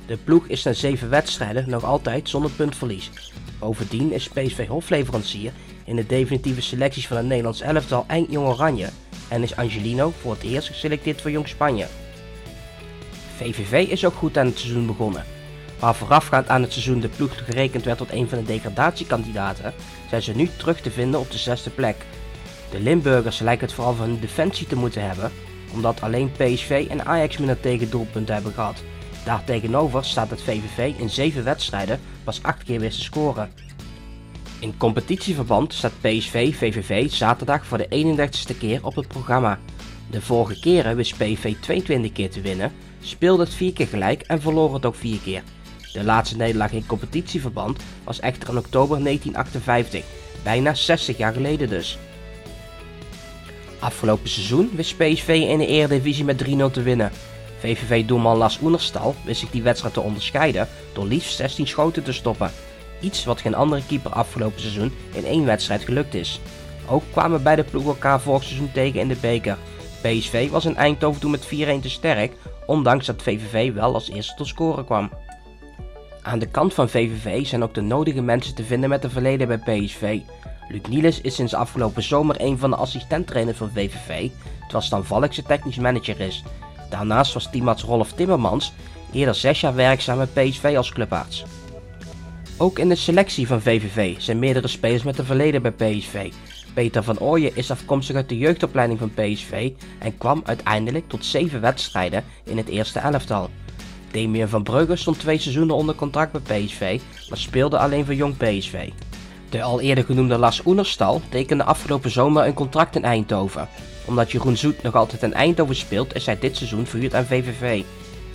De 0.07 0.17
ploeg 0.17 0.47
is 0.47 0.63
na 0.63 0.73
zeven 0.73 1.09
wedstrijden 1.09 1.69
nog 1.69 1.83
altijd 1.83 2.29
zonder 2.29 2.51
puntverlies. 2.51 3.11
Bovendien 3.59 4.11
is 4.11 4.27
PSV 4.27 4.67
hofleverancier 4.67 5.51
in 5.85 5.95
de 5.95 6.05
definitieve 6.05 6.61
selecties 6.61 7.07
van 7.07 7.17
het 7.17 7.25
Nederlands 7.25 7.61
elftal 7.61 8.03
eind 8.07 8.31
Jong 8.31 8.47
Oranje 8.47 8.89
en 9.27 9.43
is 9.43 9.55
Angelino 9.55 10.13
voor 10.21 10.31
het 10.31 10.43
eerst 10.43 10.67
geselecteerd 10.67 11.21
voor 11.21 11.31
Jong 11.31 11.47
Spanje. 11.47 11.87
VVV 13.35 13.87
is 13.89 14.05
ook 14.05 14.13
goed 14.13 14.37
aan 14.37 14.45
het 14.45 14.59
seizoen 14.59 14.85
begonnen. 14.85 15.25
Waar 15.79 15.95
voorafgaand 15.95 16.47
aan 16.47 16.61
het 16.61 16.71
seizoen 16.71 16.99
de 16.99 17.07
ploeg 17.07 17.45
gerekend 17.45 17.83
werd 17.83 17.97
tot 17.97 18.11
een 18.11 18.29
van 18.29 18.37
de 18.37 18.43
degradatiekandidaten, 18.43 19.73
zijn 20.09 20.21
ze 20.21 20.35
nu 20.35 20.49
terug 20.57 20.81
te 20.81 20.91
vinden 20.91 21.19
op 21.19 21.31
de 21.31 21.37
zesde 21.37 21.69
plek. 21.69 21.95
De 22.71 22.79
Limburgers 22.79 23.39
lijken 23.39 23.65
het 23.65 23.75
vooral 23.75 23.93
van 23.93 24.07
hun 24.07 24.19
defensie 24.19 24.67
te 24.67 24.75
moeten 24.75 25.07
hebben, 25.07 25.31
omdat 25.73 26.01
alleen 26.01 26.31
PSV 26.31 26.87
en 26.89 27.05
Ajax 27.05 27.37
minder 27.37 27.59
tegen 27.59 27.89
doelpunten 27.89 28.33
hebben 28.33 28.53
gehad. 28.53 28.83
Daartegenover 29.25 30.05
staat 30.05 30.29
het 30.29 30.41
VVV 30.41 30.93
in 30.97 31.09
7 31.09 31.43
wedstrijden 31.43 31.99
pas 32.23 32.43
8 32.43 32.63
keer 32.63 32.79
wist 32.79 32.97
te 32.97 33.03
scoren. 33.03 33.51
In 34.65 34.77
competitieverband 34.77 35.73
staat 35.73 36.01
PSV 36.01 36.55
VVV 36.55 37.11
zaterdag 37.11 37.65
voor 37.65 37.77
de 37.77 37.87
31ste 37.87 38.57
keer 38.57 38.85
op 38.85 38.95
het 38.95 39.07
programma. 39.07 39.59
De 40.09 40.21
vorige 40.21 40.59
keren 40.59 40.95
wist 40.95 41.17
PSV 41.17 41.55
22 41.59 42.11
keer 42.11 42.29
te 42.29 42.41
winnen, 42.41 42.71
speelde 43.01 43.43
het 43.43 43.53
4 43.53 43.73
keer 43.73 43.87
gelijk 43.87 44.21
en 44.21 44.41
verloor 44.41 44.73
het 44.73 44.85
ook 44.85 44.95
4 44.95 45.19
keer. 45.19 45.43
De 45.93 46.03
laatste 46.03 46.37
nederlaag 46.37 46.71
in 46.71 46.85
competitieverband 46.85 47.83
was 48.03 48.19
echter 48.19 48.49
in 48.49 48.57
oktober 48.57 49.03
1958, 49.03 50.03
bijna 50.43 50.73
60 50.73 51.17
jaar 51.17 51.33
geleden 51.33 51.69
dus. 51.69 51.97
Afgelopen 53.79 54.29
seizoen 54.29 54.69
wist 54.75 54.97
PSV 54.97 55.45
in 55.49 55.57
de 55.57 55.67
Eredivisie 55.67 56.25
met 56.25 56.43
3-0 56.43 56.71
te 56.71 56.81
winnen. 56.81 57.11
VVV-doelman 57.59 58.37
Las 58.37 58.59
Oenerstal 58.61 59.15
wist 59.25 59.39
zich 59.39 59.49
die 59.49 59.63
wedstrijd 59.63 59.93
te 59.93 60.01
onderscheiden 60.01 60.67
door 60.93 61.05
liefst 61.05 61.35
16 61.35 61.67
schoten 61.67 62.03
te 62.03 62.13
stoppen. 62.13 62.51
Iets 62.99 63.25
wat 63.25 63.41
geen 63.41 63.55
andere 63.55 63.81
keeper 63.87 64.11
afgelopen 64.11 64.61
seizoen 64.61 64.91
in 65.13 65.25
één 65.25 65.45
wedstrijd 65.45 65.83
gelukt 65.83 66.13
is. 66.13 66.39
Ook 66.87 67.03
kwamen 67.11 67.43
beide 67.43 67.63
ploegen 67.63 67.91
elkaar 67.91 68.21
vorig 68.21 68.43
seizoen 68.43 68.71
tegen 68.71 68.99
in 68.99 69.07
de 69.07 69.17
beker. 69.21 69.57
PSV 70.01 70.49
was 70.49 70.65
in 70.65 70.75
Eindhoven 70.75 71.21
toen 71.21 71.31
met 71.31 71.45
4-1 71.45 71.47
te 71.81 71.89
sterk, 71.89 72.33
ondanks 72.65 73.05
dat 73.05 73.21
VVV 73.21 73.73
wel 73.73 73.93
als 73.93 74.09
eerste 74.09 74.35
tot 74.35 74.47
scoren 74.47 74.85
kwam. 74.85 75.09
Aan 76.21 76.39
de 76.39 76.47
kant 76.47 76.73
van 76.73 76.89
VVV 76.89 77.45
zijn 77.45 77.63
ook 77.63 77.73
de 77.73 77.81
nodige 77.81 78.21
mensen 78.21 78.55
te 78.55 78.63
vinden 78.63 78.89
met 78.89 79.03
een 79.03 79.09
verleden 79.09 79.47
bij 79.47 79.57
PSV. 79.57 80.19
Luc 80.69 80.81
Niels 80.89 81.21
is 81.21 81.35
sinds 81.35 81.53
afgelopen 81.53 82.03
zomer 82.03 82.35
een 82.39 82.57
van 82.57 82.69
de 82.69 82.75
assistenttrainers 82.75 83.57
van 83.57 83.69
VVV, 83.73 84.29
terwijl 84.59 84.83
Stan 84.83 85.05
Valk 85.05 85.33
zijn 85.33 85.45
technisch 85.45 85.77
manager 85.77 86.19
is. 86.19 86.43
Daarnaast 86.89 87.33
was 87.33 87.49
teamarts 87.51 87.83
Rolf 87.83 88.11
Timmermans 88.11 88.73
eerder 89.11 89.35
zes 89.35 89.61
jaar 89.61 89.75
werkzaam 89.75 90.17
bij 90.17 90.49
PSV 90.49 90.73
als 90.77 90.91
clubarts. 90.91 91.45
Ook 92.57 92.79
in 92.79 92.89
de 92.89 92.95
selectie 92.95 93.47
van 93.47 93.61
VVV 93.61 94.15
zijn 94.17 94.39
meerdere 94.39 94.67
spelers 94.67 95.03
met 95.03 95.17
een 95.17 95.25
verleden 95.25 95.61
bij 95.61 95.71
PSV. 95.71 96.31
Peter 96.73 97.03
van 97.03 97.19
Ooyen 97.19 97.55
is 97.55 97.71
afkomstig 97.71 98.15
uit 98.15 98.29
de 98.29 98.37
jeugdopleiding 98.37 98.99
van 98.99 99.13
PSV 99.13 99.71
en 99.99 100.17
kwam 100.17 100.41
uiteindelijk 100.45 101.07
tot 101.07 101.25
zeven 101.25 101.61
wedstrijden 101.61 102.23
in 102.43 102.57
het 102.57 102.67
eerste 102.67 102.99
elftal. 102.99 103.49
Damien 104.11 104.49
van 104.49 104.63
Brugge 104.63 104.95
stond 104.95 105.19
twee 105.19 105.37
seizoenen 105.37 105.75
onder 105.75 105.95
contract 105.95 106.31
bij 106.31 106.41
PSV, 106.41 106.99
maar 107.29 107.37
speelde 107.37 107.77
alleen 107.77 108.05
voor 108.05 108.13
jong 108.13 108.37
PSV. 108.37 108.89
De 109.49 109.61
al 109.61 109.81
eerder 109.81 110.03
genoemde 110.03 110.37
Lars 110.37 110.65
Oenerstal 110.65 111.21
tekende 111.29 111.63
afgelopen 111.63 112.11
zomer 112.11 112.45
een 112.45 112.53
contract 112.53 112.95
in 112.95 113.03
Eindhoven. 113.03 113.67
Omdat 114.05 114.31
Jeroen 114.31 114.57
Zoet 114.57 114.83
nog 114.83 114.95
altijd 114.95 115.23
in 115.23 115.33
Eindhoven 115.33 115.75
speelt, 115.75 116.15
is 116.15 116.25
hij 116.25 116.39
dit 116.39 116.57
seizoen 116.57 116.85
verhuurd 116.85 117.13
aan 117.13 117.25
VVV. 117.25 117.83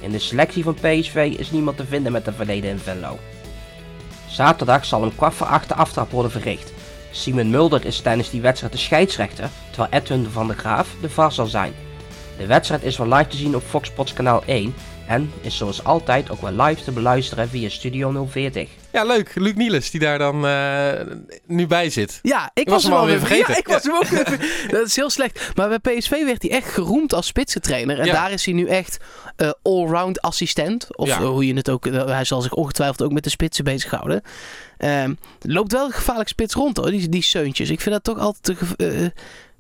In 0.01 0.11
de 0.11 0.19
selectie 0.19 0.65
van 0.65 0.75
PSV 0.75 1.35
is 1.39 1.51
niemand 1.51 1.77
te 1.77 1.85
vinden 1.85 2.13
met 2.13 2.27
een 2.27 2.35
verleden 2.35 2.71
in 2.71 2.79
Venlo. 2.79 3.19
Zaterdag 4.31 4.85
zal 4.85 5.03
om 5.03 5.17
kwart 5.17 5.35
voor 5.35 5.47
acht 5.47 5.73
aftrap 5.73 6.11
worden 6.11 6.31
verricht. 6.31 6.73
Simon 7.11 7.51
Mulder 7.51 7.85
is 7.85 8.01
tijdens 8.01 8.31
die 8.31 8.41
wedstrijd 8.41 8.73
de 8.73 8.79
scheidsrechter, 8.79 9.49
terwijl 9.71 9.93
Edwin 9.93 10.29
van 10.31 10.47
der 10.47 10.57
Graaf 10.57 10.89
de 11.01 11.11
VAR 11.11 11.33
zal 11.33 11.47
zijn. 11.47 11.75
De 12.39 12.47
wedstrijd 12.47 12.83
is 12.83 12.97
wel 12.97 13.09
live 13.09 13.27
te 13.27 13.37
zien 13.37 13.57
op 13.57 13.63
Fox 13.63 13.89
Sports 13.89 14.13
kanaal 14.13 14.43
1 14.45 14.75
en 15.11 15.33
is 15.41 15.57
zoals 15.57 15.85
altijd 15.85 16.31
ook 16.31 16.41
wel 16.41 16.53
live 16.67 16.83
te 16.85 16.91
beluisteren 16.91 17.49
via 17.49 17.69
Studio 17.69 18.27
040. 18.31 18.69
Ja, 18.93 19.05
leuk. 19.05 19.33
Luc 19.35 19.55
Niels, 19.55 19.91
die 19.91 20.01
daar 20.01 20.19
dan 20.19 20.47
eh, 20.47 20.91
nu 21.47 21.67
bij 21.67 21.91
zit. 21.91 22.19
Ja, 22.23 22.51
ik 22.55 22.65
was 22.69 22.75
was, 22.75 22.85
hem 22.85 22.93
alweer 22.93 23.19
vergeten. 23.19 23.53
Ja, 23.53 23.59
ik 23.59 23.67
was 23.69 23.83
hem 23.83 23.95
ook 23.95 24.05
weer 24.05 24.69
Dat 24.79 24.87
is 24.87 24.97
heel 24.97 25.11
slecht. 25.11 25.51
Maar 25.55 25.81
bij 25.81 25.99
PSV 25.99 26.11
werd 26.25 26.43
hij 26.43 26.51
echt 26.51 26.69
geroemd 26.69 27.13
als 27.15 27.27
spitsentrainer. 27.27 27.99
En 27.99 28.07
Ja. 28.07 28.13
daar 28.13 28.33
is 28.33 28.45
hij 28.45 28.55
nu 28.55 28.67
echt 28.67 28.99
eh 29.37 29.51
allround 29.63 30.21
assistent. 30.21 30.97
Of 30.97 31.09
Ja. 31.09 31.17
eh, 31.19 31.27
hoe 31.29 31.47
je 31.47 31.55
het 31.55 31.71
ook... 31.71 31.85
hij 31.85 32.25
zal 32.25 32.41
zich 32.43 32.53
ongetwijfeld 32.55 33.03
ook 33.03 33.13
met 33.13 33.25
de 33.25 33.31
spitsen 33.31 33.65
bezighouden. 33.65 34.23
Ehm 34.77 35.15
loopt 35.41 35.73
wel 35.73 35.87
een 35.87 35.93
gevaarlijk 35.93 36.29
spits 36.29 36.55
rond 36.55 36.77
hoor, 36.77 36.91
die, 36.91 37.09
die 37.09 37.23
Seuntjes. 37.23 37.71
Ik 37.71 37.81
vind 37.81 37.95
dat 37.95 38.05
toch 38.05 38.19
altijd 38.25 38.59
eh, 38.77 39.07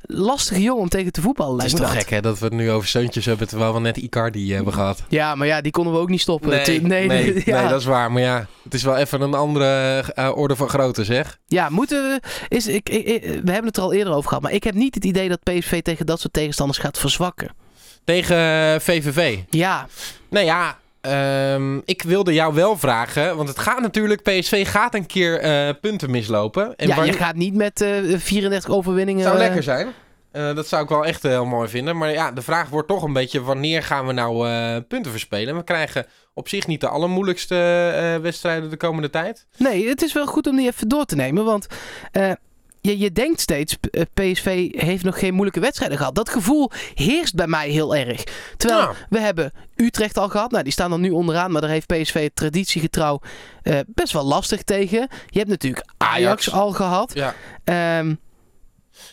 lastige 0.02 0.62
jongen 0.62 0.82
om 0.82 0.88
tegen 0.88 1.12
te 1.12 1.20
voetballen. 1.20 1.56
Het 1.56 1.64
is 1.66 1.70
toch 1.72 1.80
dat. 1.80 1.90
gek 1.90 2.10
hè, 2.10 2.20
dat 2.20 2.38
we 2.38 2.44
het 2.44 2.54
nu 2.54 2.70
over 2.70 2.88
zeuntjes 2.88 3.24
hebben, 3.26 3.48
terwijl 3.48 3.74
we 3.74 3.80
net 3.80 3.96
Icardi 3.96 4.54
hebben 4.54 4.72
gehad. 4.72 5.02
Ja, 5.08 5.34
maar 5.34 5.46
ja, 5.46 5.60
die 5.60 5.72
konden 5.72 5.92
we 5.92 5.98
ook 5.98 6.08
niet 6.08 6.20
stoppen. 6.20 6.48
Nee, 6.50 6.80
nee, 6.82 7.06
nee, 7.06 7.42
ja. 7.44 7.68
dat 7.68 7.80
is 7.80 7.86
waar. 7.86 8.12
Maar 8.12 8.22
ja, 8.22 8.46
het 8.64 8.74
is 8.74 8.82
wel 8.82 8.96
even 8.96 9.20
een 9.20 9.34
andere 9.34 9.98
eh, 10.14 10.30
orde 10.36 10.56
van 10.56 10.68
grootte 10.68 11.04
zeg. 11.04 11.38
Ja, 11.46 11.68
moeten 11.68 12.02
we. 12.02 12.20
Is, 12.48 12.66
ik, 12.66 12.88
ik- 12.88 13.06
ik- 13.06 13.22
we 13.22 13.28
hebben 13.52 13.64
het 13.66 13.76
er 13.76 13.82
al 13.82 13.92
eerder 13.92 14.12
over 14.14 14.28
gehad. 14.28 14.42
Maar 14.42 14.52
ik 14.52 14.64
heb 14.64 14.74
niet 14.74 14.94
het 14.94 15.04
idee 15.04 15.28
dat 15.28 15.42
PSV 15.42 15.82
tegen 15.82 16.06
dat 16.06 16.20
soort 16.20 16.32
tegenstanders 16.32 16.78
gaat 16.78 16.98
verzwakken. 16.98 17.48
Tegen 18.04 18.36
eh, 18.36 18.80
VVV. 18.80 19.38
Ja, 19.50 19.86
Nou 20.30 20.44
ja, 20.44 20.78
ehm, 21.00 21.76
ik 21.84 22.02
wilde 22.02 22.32
jou 22.32 22.54
wel 22.54 22.78
vragen, 22.78 23.36
want 23.36 23.48
het 23.48 23.58
gaat 23.58 23.80
natuurlijk, 23.80 24.22
PSV 24.22 24.68
gaat 24.68 24.94
een 24.94 25.06
keer 25.06 25.38
eh, 25.40 25.68
punten 25.80 26.10
mislopen. 26.10 26.76
En 26.76 26.88
ja 26.88 26.94
wanneer- 26.94 27.12
je 27.12 27.18
gaat 27.18 27.34
niet 27.34 27.54
met 27.54 27.80
eh 27.80 28.18
34 28.18 28.70
overwinningen. 28.70 29.22
zou 29.22 29.38
lekker 29.38 29.62
zijn. 29.62 29.88
Eh, 30.32 30.54
dat 30.54 30.66
zou 30.66 30.82
ik 30.82 30.88
wel 30.88 31.04
echt 31.06 31.22
heel 31.22 31.44
mooi 31.44 31.68
vinden. 31.68 31.96
Maar 31.96 32.10
ja, 32.12 32.32
de 32.32 32.42
vraag 32.42 32.68
wordt 32.68 32.88
toch 32.88 33.02
een 33.02 33.12
beetje: 33.12 33.42
wanneer 33.42 33.82
gaan 33.82 34.06
we 34.06 34.12
nou 34.12 34.48
punten 34.80 35.10
verspelen? 35.10 35.56
We 35.56 35.64
krijgen 35.64 36.06
op 36.34 36.48
zich 36.48 36.66
niet 36.66 36.80
de 36.80 36.88
allermoeilijkste 36.88 37.54
wedstrijden 38.22 38.70
de 38.70 38.76
komende 38.76 39.10
tijd. 39.10 39.46
Nee, 39.56 39.88
het 39.88 40.02
is 40.02 40.12
wel 40.12 40.26
goed 40.26 40.46
om 40.46 40.56
die 40.56 40.66
even 40.66 40.88
door 40.88 41.04
te 41.04 41.16
nemen. 41.16 41.44
Want 41.44 41.66
je, 42.80 42.98
je 42.98 43.12
denkt 43.12 43.40
steeds, 43.40 43.74
p- 43.74 43.86
eh, 43.86 44.02
PSV 44.14 44.68
heeft 44.72 45.04
nog 45.04 45.18
geen 45.18 45.32
moeilijke 45.34 45.60
wedstrijden 45.60 45.98
gehad. 45.98 46.14
Dat 46.14 46.28
gevoel 46.28 46.70
heerst 46.94 47.34
bij 47.34 47.46
mij 47.46 47.68
heel 47.68 47.96
erg. 47.96 48.24
Terwijl 48.56 48.80
Ja. 48.80 48.92
we 49.08 49.18
hebben 49.20 49.52
Utrecht 49.76 50.18
al 50.18 50.28
gehad. 50.28 50.50
Nou, 50.50 50.62
die 50.64 50.72
staan 50.72 50.90
dan 50.90 51.00
nu 51.00 51.10
onderaan, 51.10 51.50
maar 51.52 51.60
daar 51.60 51.70
heeft 51.70 51.86
PSV 51.86 52.28
traditiegetrouw 52.34 53.20
eh, 53.62 53.78
best 53.86 54.12
wel 54.12 54.24
lastig 54.24 54.62
tegen. 54.62 55.08
Je 55.26 55.38
hebt 55.38 55.50
natuurlijk 55.50 55.86
Ajax, 55.96 56.16
Ajax. 56.24 56.50
al 56.50 56.72
gehad. 56.72 57.10
Ja. 57.14 57.34
Ehm, 57.64 58.14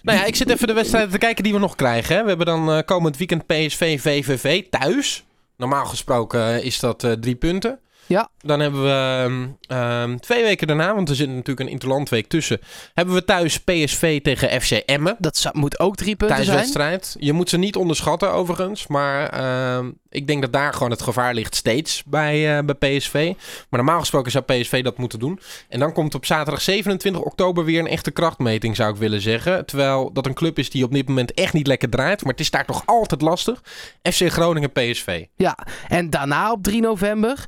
Nou 0.02 0.18
ja, 0.18 0.26
ik 0.26 0.36
zit 0.36 0.50
even 0.50 0.68
de 0.68 0.74
wedstrijden 0.74 1.12
te 1.12 1.18
kijken 1.18 1.44
die 1.44 1.54
we 1.54 1.60
nog 1.60 1.76
krijgen. 1.76 2.16
Hè. 2.16 2.22
We 2.22 2.28
hebben 2.28 2.46
dan 2.46 2.72
eh, 2.72 2.80
komend 2.86 3.18
weekend 3.18 3.46
PSV 3.46 4.02
VVV 4.02 4.64
thuis. 4.70 5.26
Normaal 5.58 5.86
gesproken 5.86 6.64
is 6.64 6.80
dat 6.80 7.08
drie 7.20 7.36
punten. 7.36 7.80
Ja. 8.08 8.30
Dan 8.42 8.60
hebben 8.60 8.84
we 8.84 9.24
ehm, 9.24 9.48
ehm, 9.80 10.18
twee 10.18 10.44
weken 10.44 10.68
daarna, 10.68 10.96
want 10.96 11.10
er 11.10 11.16
zit 11.16 11.28
natuurlijk 11.28 11.60
een 11.60 11.68
interlandweek 11.68 12.28
tussen, 12.28 12.60
hebben 12.94 13.16
we 13.16 13.24
thuis 13.24 13.60
PSV 13.60 14.22
tegen 14.22 14.62
FC 14.62 14.72
Emmen. 14.72 15.16
dat 15.20 15.50
moet 15.54 15.80
ook 15.80 15.96
drie 15.96 16.16
punten 16.16 16.36
zijn. 16.36 16.48
Thuiswedstrijd. 16.48 17.16
Je 17.20 17.34
moet 17.34 17.50
ze 17.50 17.58
niet 17.58 17.76
onderschatten 17.76 18.32
overigens. 18.32 18.88
Maar 18.88 19.30
ehm, 19.30 19.90
ik 20.10 20.28
denk 20.28 20.42
dat 20.42 20.54
daar 20.54 20.74
gewoon 20.74 20.92
het 20.92 21.02
gevaar 21.02 21.34
ligt 21.34 21.56
steeds 21.56 22.04
bij, 22.06 22.58
eh, 22.58 22.64
bij 22.66 22.76
PSV. 22.76 23.34
Maar 23.70 23.80
normaal 23.80 24.00
gesproken 24.00 24.32
zou 24.32 24.44
PSV 24.44 24.84
dat 24.84 24.98
moeten 24.98 25.20
doen. 25.20 25.40
En 25.70 25.80
dan 25.80 25.94
komt 25.94 26.16
op 26.16 26.26
zaterdag 26.26 26.62
27 26.62 27.22
oktober 27.22 27.66
weer 27.66 27.80
een 27.80 27.88
echte 27.88 28.12
krachtmeting 28.12 28.76
zou 28.76 28.94
ik 28.94 29.00
willen 29.00 29.22
zeggen. 29.22 29.66
Terwijl 29.66 30.14
dat 30.14 30.26
een 30.26 30.34
club 30.34 30.60
is 30.60 30.70
die 30.70 30.84
op 30.84 30.92
dit 30.92 31.08
moment 31.08 31.34
echt 31.34 31.54
niet 31.54 31.68
lekker 31.68 31.90
draait. 31.90 32.22
Maar 32.22 32.32
het 32.32 32.42
is 32.42 32.52
daar 32.52 32.66
toch 32.66 32.84
altijd 32.86 33.22
lastig. 33.22 33.64
FC 34.02 34.32
Groningen 34.32 34.72
PSV. 34.72 35.26
Ja, 35.36 35.58
en 35.88 36.10
daarna 36.10 36.52
op 36.52 36.64
3 36.64 36.82
november. 36.82 37.46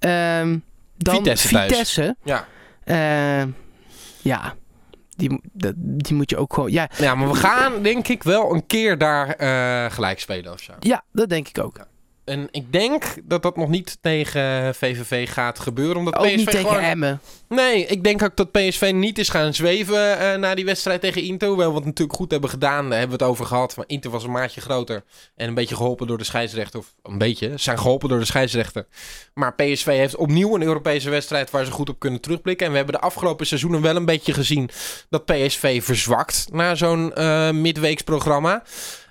Ehm, 0.00 0.58
dan 0.96 1.36
Vitesse. 1.36 2.16
Ja. 2.22 2.46
Ehm, 2.84 3.48
ja, 4.22 4.54
die, 5.16 5.40
die 5.76 6.14
moet 6.16 6.30
je 6.30 6.36
ook 6.36 6.54
gewoon. 6.54 6.70
Ja, 6.70 6.90
ja, 6.98 7.14
maar 7.14 7.28
we 7.28 7.34
gaan 7.34 7.82
denk 7.82 8.08
ik 8.08 8.22
wel 8.22 8.54
een 8.54 8.66
keer 8.66 8.98
daar 8.98 9.28
eh, 9.28 9.92
gelijk 9.92 10.20
spelen 10.20 10.52
of 10.52 10.60
zo. 10.60 10.72
ja 10.80 11.04
dat 11.12 11.28
denk 11.28 11.48
ik 11.48 11.58
ook. 11.58 11.88
En 12.30 12.48
ik 12.50 12.72
denk 12.72 13.04
dat 13.24 13.42
dat 13.42 13.56
nog 13.56 13.68
niet 13.68 13.98
tegen 14.00 14.74
VVV 14.74 15.30
gaat 15.30 15.58
gebeuren. 15.58 15.96
Omdat 15.96 16.16
Ook 16.16 16.26
PSV 16.26 16.36
niet 16.36 16.50
tegen 16.50 16.68
gewoon... 16.68 16.82
Emmen. 16.82 17.20
Nee, 17.48 17.86
ik 17.86 18.04
denk 18.04 18.22
ook 18.22 18.36
dat 18.36 18.52
PSV 18.52 18.90
niet 18.94 19.18
is 19.18 19.28
gaan 19.28 19.54
zweven 19.54 20.18
eh 20.18 20.38
na 20.38 20.54
die 20.54 20.64
wedstrijd 20.64 21.00
tegen 21.00 21.22
Inter. 21.22 21.48
Hoewel 21.48 21.68
we 21.68 21.76
het 21.76 21.84
natuurlijk 21.84 22.18
goed 22.18 22.30
hebben 22.30 22.50
gedaan, 22.50 22.88
daar 22.88 22.98
hebben 22.98 23.18
we 23.18 23.24
het 23.24 23.32
over 23.32 23.46
gehad. 23.46 23.76
Maar 23.76 23.84
Inter 23.88 24.10
was 24.10 24.24
een 24.24 24.30
maatje 24.30 24.60
groter 24.60 25.04
en 25.36 25.48
een 25.48 25.54
beetje 25.54 25.76
geholpen 25.76 26.06
door 26.06 26.18
de 26.18 26.24
scheidsrechter. 26.24 26.80
Of 26.80 26.94
een 27.02 27.18
beetje, 27.18 27.48
ze 27.48 27.58
zijn 27.58 27.78
geholpen 27.78 28.08
door 28.08 28.18
de 28.18 28.24
scheidsrechter. 28.24 28.86
Maar 29.34 29.54
PSV 29.54 29.86
heeft 29.86 30.16
opnieuw 30.16 30.54
een 30.54 30.62
Europese 30.62 31.10
wedstrijd 31.10 31.50
waar 31.50 31.64
ze 31.64 31.70
goed 31.70 31.88
op 31.88 31.98
kunnen 31.98 32.20
terugblikken. 32.20 32.66
En 32.66 32.72
we 32.72 32.78
hebben 32.78 32.94
de 32.94 33.06
afgelopen 33.06 33.46
seizoenen 33.46 33.82
wel 33.82 33.96
een 33.96 34.04
beetje 34.04 34.32
gezien 34.32 34.70
dat 35.08 35.24
PSV 35.24 35.82
verzwakt 35.84 36.46
na 36.52 36.74
zo'n 36.74 37.14
eh 37.14 37.50
midweeksprogramma. 37.50 38.62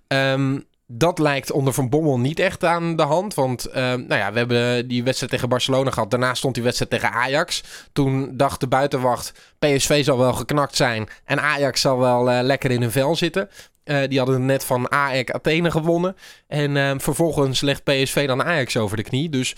Ehm, 0.07 0.59
dat 0.91 1.19
lijkt 1.19 1.51
onder 1.51 1.73
Van 1.73 1.89
Bommel 1.89 2.19
niet 2.19 2.39
echt 2.39 2.63
aan 2.63 2.95
de 2.95 3.03
hand. 3.03 3.33
Want 3.33 3.65
ehm, 3.65 4.03
nou 4.07 4.19
ja, 4.19 4.31
we 4.31 4.37
hebben 4.37 4.87
die 4.87 5.03
wedstrijd 5.03 5.31
tegen 5.31 5.49
Barcelona 5.49 5.91
gehad. 5.91 6.11
Daarna 6.11 6.33
stond 6.33 6.53
die 6.53 6.63
wedstrijd 6.63 6.91
tegen 6.91 7.11
Ajax. 7.11 7.63
Toen 7.93 8.37
dacht 8.37 8.59
de 8.59 8.67
buitenwacht, 8.67 9.33
PSV 9.59 10.03
zal 10.03 10.17
wel 10.17 10.33
geknakt 10.33 10.75
zijn. 10.75 11.07
En 11.25 11.41
Ajax 11.41 11.81
zal 11.81 11.99
wel 11.99 12.31
eh, 12.31 12.39
lekker 12.41 12.71
in 12.71 12.81
hun 12.81 12.91
vel 12.91 13.15
zitten. 13.15 13.49
Eh, 13.89 14.07
die 14.07 14.17
hadden 14.17 14.45
net 14.45 14.65
van 14.65 14.89
AEK 14.89 15.31
Athene 15.31 15.71
gewonnen. 15.71 16.15
En 16.47 16.77
ehm, 16.77 16.99
vervolgens 16.99 17.61
legt 17.61 17.83
PSV 17.83 18.27
dan 18.27 18.43
Ajax 18.43 18.77
over 18.77 18.97
de 18.97 19.03
knie. 19.03 19.29
Dus 19.29 19.55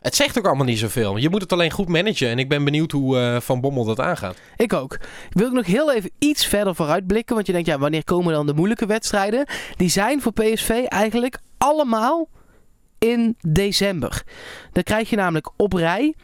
het 0.00 0.14
zegt 0.14 0.38
ook 0.38 0.46
allemaal 0.46 0.64
niet 0.64 0.78
zoveel. 0.78 1.16
Je 1.16 1.28
moet 1.28 1.40
het 1.40 1.52
alleen 1.52 1.70
goed 1.70 1.88
managen. 1.88 2.28
En 2.28 2.38
ik 2.38 2.48
ben 2.48 2.64
benieuwd 2.64 2.90
hoe 2.90 3.18
eh, 3.18 3.40
Van 3.40 3.60
Bommel 3.60 3.84
dat 3.84 4.00
aangaat. 4.00 4.36
Ik 4.56 4.72
ook. 4.72 4.98
Wil 5.30 5.46
ik 5.46 5.52
nog 5.52 5.66
heel 5.66 5.92
even 5.92 6.10
iets 6.18 6.46
verder 6.46 6.74
vooruitblikken. 6.74 7.34
Want 7.34 7.46
je 7.46 7.52
denkt, 7.52 7.68
ja, 7.68 7.78
wanneer 7.78 8.04
komen 8.04 8.32
dan 8.32 8.46
de 8.46 8.54
moeilijke 8.54 8.86
wedstrijden? 8.86 9.46
Die 9.76 9.88
zijn 9.88 10.22
voor 10.22 10.32
PSV 10.32 10.70
eigenlijk 10.88 11.38
allemaal 11.58 12.28
in 12.98 13.36
december. 13.40 14.22
Dan 14.72 14.82
krijg 14.82 15.10
je 15.10 15.16
namelijk 15.16 15.50
op 15.56 15.72
rij 15.72 16.14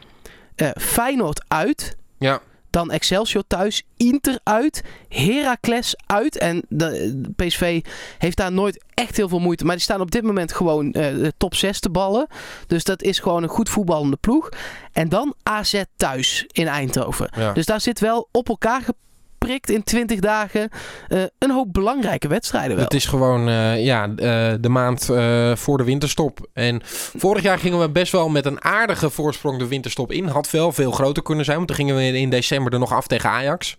eh, 0.54 0.70
Feyenoord 0.76 1.44
uit. 1.48 1.96
Ja. 2.18 2.40
Dan 2.70 2.90
Excelsior 2.90 3.44
thuis, 3.46 3.82
Inter 3.96 4.38
uit, 4.42 4.82
Heracles 5.08 5.94
uit. 6.06 6.38
En 6.38 6.62
de, 6.68 7.20
de 7.20 7.46
PSV 7.46 7.84
heeft 8.18 8.36
daar 8.36 8.52
nooit 8.52 8.84
echt 8.94 9.16
heel 9.16 9.28
veel 9.28 9.38
moeite. 9.38 9.64
Maar 9.64 9.74
die 9.74 9.84
staan 9.84 10.00
op 10.00 10.10
dit 10.10 10.22
moment 10.22 10.52
gewoon 10.52 10.92
eh, 10.92 11.14
de 11.14 11.32
top 11.36 11.54
6 11.54 11.80
te 11.80 11.90
ballen. 11.90 12.26
Dus 12.66 12.84
dat 12.84 13.02
is 13.02 13.18
gewoon 13.18 13.42
een 13.42 13.48
goed 13.48 13.68
voetballende 13.68 14.16
ploeg. 14.16 14.48
En 14.92 15.08
dan 15.08 15.34
AZ 15.42 15.82
thuis 15.96 16.44
in 16.46 16.66
Eindhoven. 16.66 17.30
Ja. 17.36 17.52
Dus 17.52 17.66
daar 17.66 17.80
zit 17.80 18.00
wel 18.00 18.28
op 18.32 18.48
elkaar 18.48 18.82
geprikt 19.40 19.70
in 19.70 19.82
20 19.82 20.20
dagen 20.20 20.70
eh, 21.08 21.22
een 21.38 21.50
hoop 21.50 21.72
belangrijke 21.72 22.28
wedstrijden 22.28 22.76
wel. 22.76 22.84
Het 22.84 22.94
is 22.94 23.06
gewoon 23.06 23.48
eh, 23.48 23.84
ja, 23.84 24.04
eh, 24.04 24.54
de 24.60 24.68
maand 24.68 25.04
voor 25.54 25.78
de 25.78 25.84
winterstop. 25.84 26.48
En 26.52 26.80
vorig 27.16 27.42
jaar 27.42 27.58
gingen 27.58 27.80
we 27.80 27.90
best 27.90 28.12
wel 28.12 28.28
met 28.28 28.46
een 28.46 28.64
aardige 28.64 29.10
voorsprong 29.10 29.58
de 29.58 29.68
winterstop 29.68 30.12
in. 30.12 30.26
Had 30.26 30.50
wel 30.50 30.72
veel 30.72 30.90
groter 30.90 31.22
kunnen 31.22 31.44
zijn, 31.44 31.56
want 31.56 31.68
toen 31.68 31.76
gingen 31.76 31.96
we 31.96 32.18
in 32.18 32.30
december 32.30 32.72
er 32.72 32.78
nog 32.78 32.92
af 32.92 33.06
tegen 33.06 33.30
Ajax. 33.30 33.76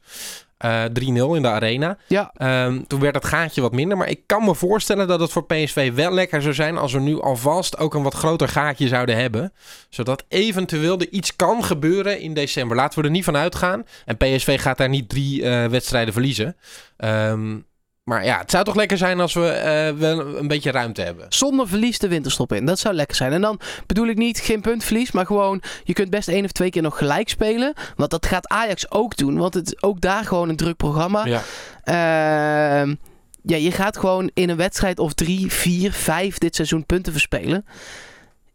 Eh 0.61 0.83
3-0 0.83 1.35
in 1.35 1.41
de 1.41 1.47
arena. 1.47 1.97
Ja, 2.07 2.31
Ehm, 2.37 2.81
toen 2.87 2.99
werd 2.99 3.15
het 3.15 3.25
gaatje 3.25 3.61
wat 3.61 3.71
minder. 3.71 3.97
Maar 3.97 4.09
ik 4.09 4.21
kan 4.25 4.43
me 4.45 4.55
voorstellen 4.55 5.07
dat 5.07 5.19
het 5.19 5.31
voor 5.31 5.45
PSV 5.45 5.91
wel 5.93 6.13
lekker 6.13 6.41
zou 6.41 6.53
zijn 6.53 6.77
als 6.77 6.93
we 6.93 6.99
nu 6.99 7.21
alvast 7.21 7.77
ook 7.77 7.93
een 7.93 8.03
wat 8.03 8.13
groter 8.13 8.47
gaatje 8.47 8.87
zouden 8.87 9.17
hebben. 9.17 9.53
Zodat 9.89 10.23
eventueel 10.27 10.99
er 10.99 11.09
iets 11.09 11.35
kan 11.35 11.63
gebeuren 11.63 12.19
in 12.19 12.33
december. 12.33 12.77
Laten 12.77 12.99
we 12.99 13.05
er 13.05 13.11
niet 13.11 13.23
van 13.23 13.37
uitgaan. 13.37 13.85
En 14.05 14.17
PSV 14.17 14.61
gaat 14.61 14.77
daar 14.77 14.89
niet 14.89 15.09
drie 15.09 15.43
eh, 15.43 15.65
wedstrijden 15.65 16.13
verliezen. 16.13 16.55
Ehm, 16.97 17.57
maar 18.03 18.25
ja, 18.25 18.37
het 18.37 18.51
zou 18.51 18.63
toch 18.63 18.75
lekker 18.75 18.97
zijn 18.97 19.19
als 19.19 19.33
we 19.33 19.47
eh, 19.47 19.93
wel 19.93 20.37
een 20.37 20.47
beetje 20.47 20.71
ruimte 20.71 21.01
hebben. 21.01 21.25
zonder 21.29 21.67
verlies 21.67 21.99
de 21.99 22.07
winterstop 22.07 22.53
in. 22.53 22.65
Dat 22.65 22.79
zou 22.79 22.95
lekker 22.95 23.15
zijn. 23.15 23.31
En 23.33 23.41
dan 23.41 23.59
bedoel 23.85 24.07
ik 24.07 24.17
niet 24.17 24.39
geen 24.39 24.61
puntverlies, 24.61 25.11
maar 25.11 25.25
gewoon 25.25 25.61
je 25.83 25.93
kunt 25.93 26.09
best 26.09 26.27
één 26.27 26.45
of 26.45 26.51
twee 26.51 26.69
keer 26.69 26.81
nog 26.81 26.97
gelijk 26.97 27.29
spelen. 27.29 27.73
Want 27.95 28.11
dat 28.11 28.25
gaat 28.25 28.47
Ajax 28.47 28.91
ook 28.91 29.17
doen, 29.17 29.37
want 29.37 29.53
het 29.53 29.67
is 29.67 29.81
ook 29.83 30.01
daar 30.01 30.25
gewoon 30.25 30.49
een 30.49 30.55
druk 30.55 30.77
programma. 30.77 31.25
Ja. 31.25 31.41
Ehm, 31.83 32.95
ja, 33.43 33.57
je 33.57 33.71
gaat 33.71 33.97
gewoon 33.97 34.31
in 34.33 34.49
een 34.49 34.57
wedstrijd 34.57 34.99
of 34.99 35.13
drie, 35.13 35.51
vier, 35.51 35.91
vijf 35.91 36.37
dit 36.37 36.55
seizoen 36.55 36.85
punten 36.85 37.11
verspelen. 37.11 37.65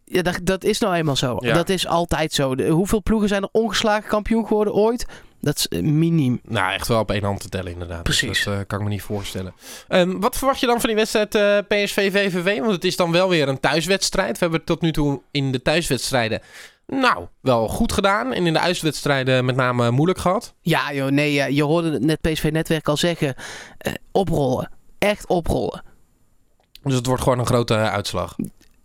Ja, 0.04 0.22
dat, 0.22 0.38
dat 0.42 0.64
is 0.64 0.78
nou 0.78 0.94
eenmaal 0.94 1.16
zo. 1.16 1.36
Ja. 1.40 1.54
Dat 1.54 1.68
is 1.68 1.86
altijd 1.86 2.32
zo. 2.32 2.54
De- 2.54 2.68
hoeveel 2.68 3.02
ploegen 3.02 3.28
zijn 3.28 3.42
er 3.42 3.48
ongeslagen 3.52 4.08
kampioen 4.08 4.46
geworden 4.46 4.74
ooit? 4.74 5.06
Dat 5.46 5.56
is 5.56 5.68
eh, 5.68 5.82
miniem. 5.82 6.40
Nou, 6.44 6.72
echt 6.72 6.88
wel 6.88 7.00
op 7.00 7.10
één 7.10 7.24
hand 7.24 7.40
te 7.40 7.48
tellen 7.48 7.72
inderdaad. 7.72 8.04
Dus 8.04 8.18
Precies. 8.18 8.44
dat 8.44 8.54
eh, 8.54 8.60
kan 8.66 8.78
ik 8.78 8.84
me 8.84 8.90
niet 8.90 9.02
voorstellen. 9.02 9.54
Ehm, 9.88 10.20
wat 10.20 10.36
verwacht 10.36 10.60
je 10.60 10.66
dan 10.66 10.80
van 10.80 10.88
die 10.88 10.98
wedstrijd 10.98 11.34
eh, 11.34 11.58
PSV-VVV? 11.58 12.58
Want 12.58 12.72
het 12.72 12.84
is 12.84 12.96
dan 12.96 13.12
wel 13.12 13.28
weer 13.28 13.48
een 13.48 13.60
thuiswedstrijd. 13.60 14.32
We 14.32 14.38
hebben 14.38 14.58
het 14.58 14.68
tot 14.68 14.80
nu 14.80 14.92
toe 14.92 15.20
in 15.30 15.52
de 15.52 15.62
thuiswedstrijden... 15.62 16.40
Nou, 16.86 17.26
wel 17.40 17.68
goed 17.68 17.92
gedaan. 17.92 18.32
En 18.32 18.46
in 18.46 18.52
de 18.52 18.58
uitwedstrijden 18.58 19.44
met 19.44 19.56
name 19.56 19.90
moeilijk 19.90 20.18
gehad. 20.18 20.54
Ja, 20.60 20.92
joh, 20.92 21.10
nee, 21.10 21.54
je 21.54 21.62
hoorde 21.62 21.90
het 21.90 22.02
net 22.02 22.20
PSV-netwerk 22.20 22.88
al 22.88 22.96
zeggen. 22.96 23.34
oprollen. 24.12 24.70
Echt 24.98 25.26
oprollen. 25.26 25.82
Dus 26.82 26.94
het 26.94 27.06
wordt 27.06 27.22
gewoon 27.22 27.38
een 27.38 27.46
grote 27.46 27.74
uitslag. 27.74 28.36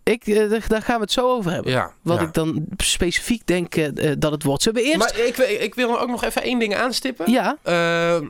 Ik, 0.02 0.26
eh, 0.26 0.50
daar- 0.68 0.82
gaan 0.82 0.96
we 0.96 1.02
het 1.02 1.12
zo 1.12 1.30
over 1.30 1.52
hebben. 1.52 1.72
Ja. 1.72 1.92
Wat 2.02 2.18
ja. 2.18 2.26
ik 2.26 2.32
dan 2.32 2.66
specifiek 2.76 3.46
denk 3.46 3.74
eh, 3.74 4.10
eh, 4.10 4.16
dat 4.18 4.32
het 4.32 4.42
wordt. 4.42 4.62
Zullen 4.62 4.82
we 4.82 4.88
eerst... 4.88 4.98
Maar 4.98 5.18
ik, 5.18 5.36
ik 5.36 5.74
wil 5.74 6.00
ook 6.00 6.08
nog 6.08 6.24
even 6.24 6.42
één 6.42 6.58
ding 6.58 6.74
aanstippen. 6.76 7.30
Ja, 7.30 7.56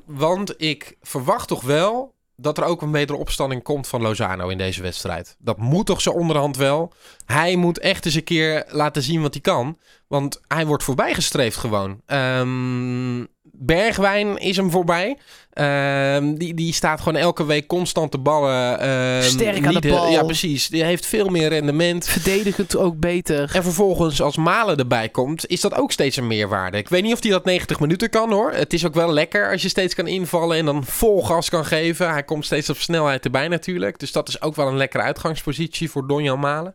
want 0.07 0.55
ik 0.57 0.97
verwacht 1.02 1.49
toch 1.49 1.62
wel 1.62 2.14
dat 2.37 2.59
er 2.59 2.64
ook 2.64 2.83
een 2.83 2.91
betere 2.91 3.19
opstanding 3.19 3.62
komt 3.62 3.88
van 3.88 4.02
Lozano 4.02 4.49
in 4.49 4.59
deze 4.59 4.83
wedstrijd. 4.83 5.37
Dat 5.38 5.59
moet 5.59 5.87
toch 5.87 6.00
zo 6.00 6.11
onderhand 6.11 6.57
wel. 6.57 6.93
Hij 7.26 7.57
moet 7.57 7.79
echt 7.79 8.05
eens 8.05 8.14
een 8.14 8.25
keer 8.25 8.64
laten 8.69 9.02
zien 9.02 9.23
wat 9.23 9.33
hij 9.33 9.43
kan. 9.43 9.79
Want 10.07 10.41
hij 10.49 10.67
wordt 10.67 10.85
voorbijgestreefd 10.85 11.57
gewoon. 11.57 12.00
Ehm, 12.07 13.25
Bergwijn 13.43 14.39
is 14.39 14.57
hem 14.57 14.71
voorbij. 14.71 15.19
Ehm, 15.53 16.35
die, 16.35 16.55
die 16.55 16.73
staat 16.73 17.01
gewoon 17.01 17.21
elke 17.21 17.45
week 17.45 17.67
constant 17.67 18.13
de 18.13 18.19
ballen. 18.19 18.81
ehm, 18.81 19.23
Sterk 19.23 19.67
aan 19.67 19.75
de 19.75 19.89
bal. 19.89 20.11
Ja, 20.11 20.23
precies. 20.23 20.69
Die 20.69 20.85
heeft 20.85 21.07
veel 21.07 21.29
meer 21.29 21.49
rendement. 21.49 22.07
verdedigend 22.07 22.77
ook 22.77 22.99
beter. 22.99 23.51
En 23.55 23.63
vervolgens 23.63 24.23
als 24.23 24.37
Malen 24.37 24.77
erbij 24.77 25.09
komt, 25.09 25.47
is 25.47 25.61
dat 25.61 25.75
ook 25.75 25.93
steeds 25.93 26.17
een 26.17 26.27
meerwaarde. 26.27 26.79
Ik 26.79 26.89
weet 26.89 27.03
niet 27.03 27.13
of 27.13 27.23
hij 27.23 27.31
dat 27.31 27.45
90 27.45 27.81
minuten 27.81 28.11
kan 28.11 28.33
hoor. 28.33 28.53
Het 28.53 28.73
is 28.73 28.87
ook 28.87 28.95
wel 28.95 29.13
lekker 29.13 29.51
als 29.51 29.63
je 29.63 29.69
steeds 29.69 29.95
kan 29.95 30.07
invallen 30.07 30.57
en 30.57 30.65
dan 30.65 30.85
vol 30.85 31.23
gas 31.23 31.49
kan 31.49 31.65
geven. 31.65 32.11
Hij 32.11 32.23
komt 32.25 32.45
steeds 32.45 32.71
op 32.71 32.79
snelheid 32.79 33.25
erbij 33.25 33.49
natuurlijk. 33.49 33.99
Dus 33.99 34.13
dat 34.13 34.29
is 34.29 34.43
ook 34.43 34.57
wel 34.57 34.69
een 34.69 34.77
lekkere 34.77 35.03
uitgangspositie 35.03 35.91
voor 35.91 36.07
Donjan 36.07 36.41
Malen. 36.41 36.75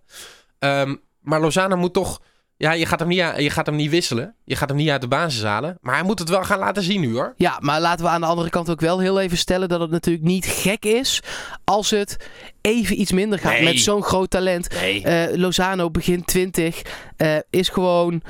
Ehm, 0.60 0.96
maar 1.22 1.42
Lozano 1.42 1.76
moet 1.78 1.94
toch... 1.94 2.22
Ja, 2.60 2.72
je 2.72 2.86
gaat, 2.86 3.00
hem 3.00 3.08
niet, 3.08 3.24
je 3.38 3.50
gaat 3.50 3.66
hem 3.66 3.76
niet 3.76 3.90
wisselen. 3.90 4.36
Je 4.44 4.56
gaat 4.56 4.70
hem 4.70 4.78
niet 4.78 4.90
uit 4.90 5.02
de 5.02 5.08
basis 5.08 5.44
halen. 5.44 5.78
Maar 5.82 5.96
hij 5.96 6.04
moet 6.04 6.20
het 6.20 6.30
wel 6.30 6.44
gaan 6.44 6.60
laten 6.60 6.84
zien 6.84 7.02
nu 7.02 7.14
hoor. 7.14 7.34
Ja, 7.38 7.58
maar 7.62 7.82
laten 7.82 8.06
we 8.06 8.12
aan 8.12 8.22
de 8.22 8.28
andere 8.28 8.50
kant 8.50 8.70
ook 8.70 8.80
wel 8.82 9.00
heel 9.00 9.20
even 9.20 9.38
stellen 9.38 9.70
dat 9.70 9.80
het 9.80 9.90
natuurlijk 9.92 10.26
niet 10.26 10.46
gek 10.46 10.86
is 10.86 11.22
als 11.64 11.90
het 11.90 12.18
even 12.62 13.02
iets 13.02 13.12
minder 13.12 13.40
gaat 13.40 13.52
Nee. 13.52 13.64
met 13.64 13.80
zo'n 13.80 14.04
groot 14.04 14.30
talent. 14.30 14.70
Nee. 14.70 15.04
Eh, 15.04 15.38
Lozano 15.38 15.90
begin 15.92 16.26
20 16.26 16.82
eh, 17.18 17.36
is 17.50 17.70
gewoon 17.70 18.22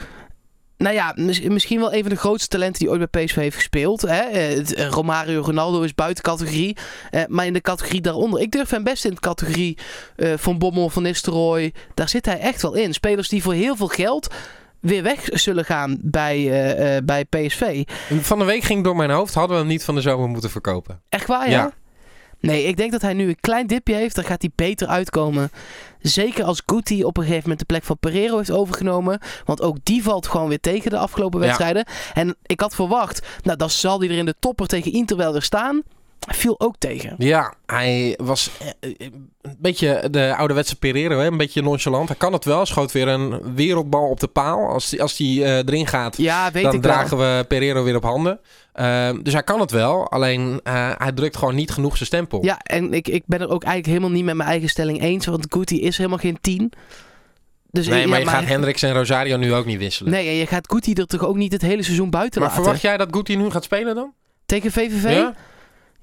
nou 0.77 0.95
ja, 0.95 1.13
mis- 1.15 1.41
misschien 1.41 1.79
wel 1.79 1.93
een 1.93 2.01
van 2.01 2.09
de 2.09 2.15
grootste 2.17 2.47
talenten 2.47 2.79
die 2.79 2.89
ooit 2.89 3.11
bij 3.11 3.25
PSV 3.25 3.35
heeft 3.35 3.55
gespeeld. 3.55 4.01
Hè? 4.01 4.19
Eh, 4.19 4.57
eh, 4.57 4.89
Romario 4.89 5.41
Ronaldo 5.41 5.81
is 5.81 5.95
buiten 5.95 6.23
categorie. 6.23 6.77
Eh, 7.11 7.21
maar 7.27 7.45
in 7.45 7.53
de 7.53 7.61
categorie 7.61 8.01
daaronder. 8.01 8.39
Ik 8.41 8.51
durf 8.51 8.69
hem 8.69 8.83
best 8.83 9.05
in 9.05 9.11
de 9.13 9.19
categorie 9.19 9.77
Van 10.35 10.57
Bommel, 10.57 10.89
Van 10.89 11.03
Nistelrooy. 11.03 11.73
Daar 11.93 12.09
zit 12.09 12.25
hij 12.25 12.39
echt 12.39 12.61
wel 12.61 12.73
in. 12.73 12.93
Spelers 12.93 13.29
die 13.29 13.41
voor 13.41 13.53
heel 13.53 13.75
veel 13.75 13.87
geld 13.87 14.33
weer 14.79 15.03
weg 15.03 15.19
zullen 15.23 15.65
gaan 15.65 15.97
bij, 16.01 17.01
bij 17.05 17.25
PSV. 17.25 17.83
Van 18.21 18.39
de 18.39 18.45
week 18.45 18.63
ging 18.63 18.83
door 18.83 18.95
mijn 18.95 19.09
hoofd, 19.09 19.33
hadden 19.33 19.55
we 19.55 19.61
hem 19.61 19.71
niet 19.71 19.83
van 19.83 19.95
de 19.95 20.01
zomer 20.01 20.27
moeten 20.29 20.49
verkopen. 20.49 21.01
Echt 21.09 21.27
waar, 21.27 21.49
ja? 21.49 21.55
Ja. 21.57 21.71
Nee, 22.39 22.63
ik 22.63 22.77
denk 22.77 22.91
dat 22.91 23.01
hij 23.01 23.13
nu 23.13 23.27
een 23.27 23.39
klein 23.39 23.67
dipje 23.67 23.93
heeft. 23.95 24.15
Dan 24.15 24.23
gaat 24.23 24.41
hij 24.41 24.51
beter 24.55 24.87
uitkomen. 24.87 25.51
Zeker 26.01 26.43
als 26.43 26.61
Guti 26.65 27.03
op 27.03 27.17
een 27.17 27.23
gegeven 27.23 27.41
moment 27.41 27.59
de 27.59 27.65
plek 27.65 27.83
van 27.83 27.97
Pereiro 27.99 28.37
heeft 28.37 28.51
overgenomen. 28.51 29.19
Want 29.45 29.61
ook 29.61 29.77
die 29.83 30.03
valt 30.03 30.27
gewoon 30.27 30.47
weer 30.47 30.59
tegen 30.59 30.89
de 30.89 30.97
afgelopen 30.97 31.39
Ja. 31.39 31.45
wedstrijden. 31.45 31.85
En 32.13 32.35
ik 32.45 32.59
had 32.59 32.75
verwacht, 32.75 33.27
nou 33.43 33.57
dan 33.57 33.69
zal 33.69 33.99
hij 33.99 34.09
er 34.09 34.17
in 34.17 34.25
de 34.25 34.35
topper 34.39 34.67
tegen 34.67 34.91
Inter 34.93 35.17
wel 35.17 35.31
weer 35.31 35.41
staan. 35.41 35.81
Hij 36.27 36.35
viel 36.35 36.59
ook 36.59 36.75
tegen. 36.77 37.15
Ja, 37.17 37.53
hij 37.65 38.17
was 38.21 38.49
eh, 38.59 38.67
eh, 38.79 39.07
een 39.41 39.55
beetje 39.59 40.07
de 40.11 40.35
ouderwetse 40.35 40.75
Pereiro, 40.75 41.19
een 41.19 41.37
beetje 41.37 41.61
nonchalant. 41.61 42.07
Hij 42.07 42.17
kan 42.17 42.33
het 42.33 42.45
wel, 42.45 42.65
schoot 42.65 42.91
weer 42.91 43.07
een 43.07 43.55
wereldbal 43.55 44.09
op 44.09 44.19
de 44.19 44.27
paal. 44.27 44.67
Als 44.67 44.89
die, 44.89 45.01
als 45.01 45.15
die 45.15 45.43
eh, 45.43 45.55
erin 45.57 45.87
gaat, 45.87 46.17
Ja, 46.17 46.51
weet 46.51 46.63
dan 46.63 46.73
ik 46.73 46.81
wel. 46.81 46.91
dragen 46.91 47.17
we 47.17 47.45
Pereiro 47.47 47.83
weer 47.83 47.95
op 47.95 48.03
handen. 48.03 48.39
Ehm, 48.73 49.21
dus 49.23 49.33
hij 49.33 49.43
kan 49.43 49.59
het 49.59 49.71
wel, 49.71 50.09
alleen 50.09 50.59
hij 50.97 51.11
drukt 51.15 51.37
gewoon 51.37 51.55
niet 51.55 51.71
genoeg 51.71 51.95
zijn 51.95 52.07
stempel. 52.07 52.43
Ja, 52.43 52.59
en 52.59 52.93
ik, 52.93 53.07
ik 53.07 53.23
ben 53.25 53.39
er 53.39 53.49
ook 53.49 53.63
eigenlijk 53.63 53.85
helemaal 53.87 54.15
niet 54.15 54.25
met 54.25 54.35
mijn 54.35 54.49
eigen 54.49 54.69
stelling 54.69 55.01
eens. 55.01 55.25
Want 55.25 55.45
Guti 55.49 55.81
is 55.81 55.97
helemaal 55.97 56.17
geen 56.17 56.37
10. 56.41 56.71
Dus 57.71 57.87
nee, 57.87 58.07
maar 58.07 58.19
je 58.19 58.27
gaat 58.27 58.45
Hendricks 58.45 58.81
en 58.81 58.93
Rosario 58.93 59.37
nu 59.37 59.53
ook 59.53 59.65
niet 59.65 59.77
wisselen. 59.77 60.11
Nee, 60.11 60.27
en 60.27 60.33
je 60.33 60.47
gaat 60.47 60.71
Guti 60.71 60.93
er 60.93 61.07
toch 61.07 61.25
ook 61.25 61.35
niet 61.35 61.51
het 61.51 61.61
hele 61.61 61.83
seizoen 61.83 62.09
buiten 62.09 62.39
maar 62.41 62.49
laten. 62.49 62.63
verwacht 62.63 62.83
jij 62.85 62.97
dat 62.97 63.07
Guti 63.11 63.35
nu 63.35 63.49
gaat 63.49 63.63
spelen 63.63 63.95
dan? 63.95 64.13
Tegen 64.45 64.71
VVV? 64.71 65.11
Ja? 65.11 65.33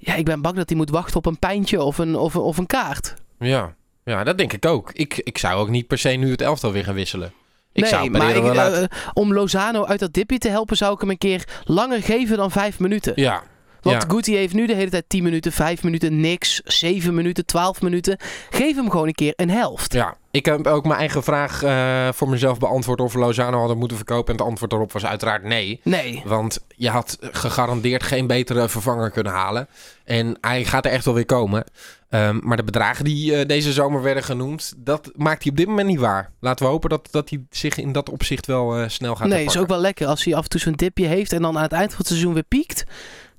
Ja, 0.04 0.14
ik 0.14 0.24
ben 0.24 0.40
bang 0.42 0.56
dat 0.56 0.68
hij 0.68 0.78
moet 0.78 0.90
wachten 0.90 1.16
op 1.16 1.26
een 1.26 1.38
pijntje 1.38 1.82
of 1.82 1.98
een, 1.98 2.16
of 2.16 2.34
een, 2.34 2.40
of 2.40 2.56
een 2.58 2.66
kaart. 2.66 3.14
Ja. 3.38 3.74
ja, 4.04 4.24
dat 4.24 4.38
denk 4.38 4.52
ik 4.52 4.66
ook. 4.66 4.90
Ik, 4.92 5.20
ik 5.24 5.38
zou 5.38 5.54
ook 5.60 5.68
niet 5.68 5.86
per 5.86 5.98
se 5.98 6.08
nu 6.08 6.30
het 6.30 6.40
elftal 6.40 6.72
weer 6.72 6.84
gaan 6.84 6.94
wisselen. 6.94 7.32
Ik 7.72 7.82
nee, 7.82 7.90
zou 7.90 8.10
maar 8.10 8.36
ik, 8.36 8.42
laten... 8.42 8.90
eh, 8.90 8.98
om 9.12 9.32
Lozano 9.32 9.84
uit 9.84 10.00
dat 10.00 10.12
dipje 10.12 10.38
te 10.38 10.48
helpen, 10.48 10.76
zou 10.76 10.94
ik 10.94 11.00
hem 11.00 11.10
een 11.10 11.18
keer 11.18 11.44
langer 11.64 12.02
geven 12.02 12.36
dan 12.36 12.50
vijf 12.50 12.78
minuten. 12.78 13.12
Ja, 13.16 13.42
Want 13.84 14.02
ja. 14.02 14.08
Guti 14.08 14.36
heeft 14.36 14.54
nu 14.54 14.66
de 14.66 14.74
hele 14.74 14.90
tijd 14.90 15.04
10 15.08 15.22
minuten, 15.22 15.52
5 15.52 15.82
minuten, 15.82 16.20
niks, 16.20 16.60
7 16.64 17.14
minuten, 17.14 17.46
12 17.46 17.82
minuten. 17.82 18.16
Geef 18.50 18.76
hem 18.76 18.90
gewoon 18.90 19.06
een 19.06 19.14
keer 19.14 19.32
een 19.36 19.50
helft. 19.50 19.92
Ja, 19.92 20.16
ik 20.30 20.44
heb 20.46 20.66
ook 20.66 20.84
mijn 20.84 20.98
eigen 20.98 21.22
vraag 21.22 21.62
eh, 21.62 22.08
voor 22.12 22.28
mezelf 22.28 22.58
beantwoord 22.58 23.00
of 23.00 23.12
we 23.12 23.18
Lozano 23.18 23.58
hadden 23.58 23.78
moeten 23.78 23.96
verkopen. 23.96 24.32
En 24.32 24.38
het 24.38 24.48
antwoord 24.48 24.70
daarop 24.70 24.92
was 24.92 25.06
uiteraard 25.06 25.42
nee. 25.42 25.80
Nee. 25.82 26.22
Want 26.24 26.64
je 26.76 26.88
had 26.88 27.18
gegarandeerd 27.20 28.02
geen 28.02 28.26
betere 28.26 28.68
vervanger 28.68 29.10
kunnen 29.10 29.32
halen. 29.32 29.68
En 30.04 30.36
hij 30.40 30.64
gaat 30.64 30.84
er 30.84 30.90
echt 30.90 31.04
wel 31.04 31.14
weer 31.14 31.26
komen. 31.26 31.64
Ehm, 32.08 32.38
maar 32.42 32.56
de 32.56 32.64
bedragen 32.64 33.04
die 33.04 33.36
eh, 33.36 33.46
deze 33.46 33.72
zomer 33.72 34.02
werden 34.02 34.22
genoemd, 34.22 34.74
dat 34.76 35.10
maakt 35.16 35.42
hij 35.42 35.52
op 35.52 35.58
dit 35.58 35.66
moment 35.66 35.88
niet 35.88 35.98
waar. 35.98 36.30
Laten 36.40 36.64
we 36.64 36.72
hopen 36.72 36.90
dat, 36.90 37.08
dat 37.10 37.30
hij 37.30 37.44
zich 37.50 37.78
in 37.78 37.92
dat 37.92 38.10
opzicht 38.10 38.46
wel 38.46 38.76
eh, 38.76 38.88
snel 38.88 39.16
gaat 39.16 39.28
Nee, 39.28 39.44
is 39.44 39.58
ook 39.58 39.68
wel 39.68 39.78
lekker 39.78 40.06
als 40.06 40.24
hij 40.24 40.34
af 40.34 40.42
en 40.42 40.48
toe 40.48 40.60
zo'n 40.60 40.72
dipje 40.72 41.06
heeft 41.06 41.32
en 41.32 41.42
dan 41.42 41.56
aan 41.56 41.62
het 41.62 41.72
eind 41.72 41.90
van 41.90 41.98
het 41.98 42.06
seizoen 42.06 42.34
weer 42.34 42.42
piekt. 42.42 42.84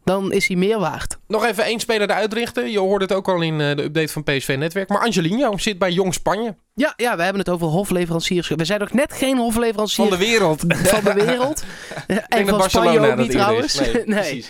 Dan 0.06 0.32
is 0.32 0.48
hij 0.48 0.58
meer 0.58 0.80
waard. 0.80 1.18
Nog 1.28 1.46
even 1.46 1.64
één 1.64 1.80
speler 1.80 2.10
eruit 2.10 2.34
richten. 2.34 2.72
Je 2.72 2.80
hoorde 2.80 3.06
het 3.06 3.14
ook 3.14 3.28
al 3.28 3.42
in 3.42 3.62
eh, 3.62 3.76
de 3.76 3.84
update 3.84 4.08
van 4.08 4.24
PSV 4.24 4.56
Netwerk. 4.58 4.90
Maar 4.90 5.02
Angelino 5.02 5.58
zit 5.58 5.78
bij 5.78 5.92
Jong 5.92 6.14
Spanje. 6.14 6.56
Ja, 6.74 6.94
ja, 6.96 7.16
we 7.16 7.24
hebben 7.24 7.42
het 7.42 7.50
over 7.50 7.68
hofleveranciers. 7.68 8.48
We 8.48 8.66
zijn 8.66 8.80
nog 8.80 8.94
net 8.94 9.14
geen 9.14 9.38
hofleverancier 9.38 10.08
Van 10.08 10.18
de 10.18 10.26
wereld. 10.26 10.60
van 10.68 11.04
de 11.04 11.14
wereld. 11.26 11.64
En 12.08 12.18
van 12.18 12.28
Spanje 12.30 12.58
Barcelona 12.58 13.08
ook 13.08 13.18
niet 13.18 13.32
trouwens. 13.32 13.80
is. 13.80 13.92
Nee, 13.92 14.04
nee. 14.22 14.46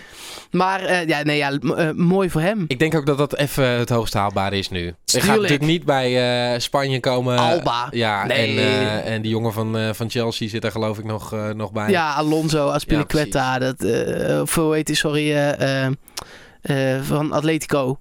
Maar 0.56 0.82
eh, 0.82 1.08
ja, 1.08 1.24
nee, 1.24 1.38
ja, 1.38 1.52
eh, 1.52 1.92
mooi 1.92 2.30
voor 2.30 2.42
hem. 2.42 2.66
Ik 2.68 2.80
denk 2.80 2.96
ook 2.96 3.06
dat 3.06 3.18
dat 3.18 3.36
even 3.36 3.66
het 3.70 3.90
hoogst 3.90 4.14
haalbare 4.14 4.58
is 4.58 4.70
nu. 4.70 4.80
Hij 4.82 4.94
gaat 5.06 5.22
Tuurlijk. 5.22 5.42
natuurlijk 5.42 5.70
niet 5.70 5.86
bij 5.86 6.54
eh, 6.54 6.60
Spanje 6.60 7.00
komen. 7.00 7.38
Alba. 7.38 7.88
Ja, 7.92 8.26
Nee. 8.26 8.60
en, 8.60 9.04
en 9.04 9.22
die 9.22 9.32
jongen 9.32 9.54
van, 9.54 9.96
van 9.96 10.10
Chelsea 10.10 10.48
zit 10.50 10.64
er 10.64 10.72
geloof 10.72 10.98
ik 10.98 11.06
nog, 11.06 11.36
nog 11.54 11.72
bij. 11.72 11.90
Ja, 11.90 12.14
Alonso, 12.14 12.68
Aspilicueta, 12.68 13.60
dat, 13.60 13.84
of 14.42 14.56
hoe 14.56 14.74
heet 14.74 14.86
die, 14.86 14.96
sorry, 14.96 15.56
van 17.02 17.32
Atletico. 17.32 18.00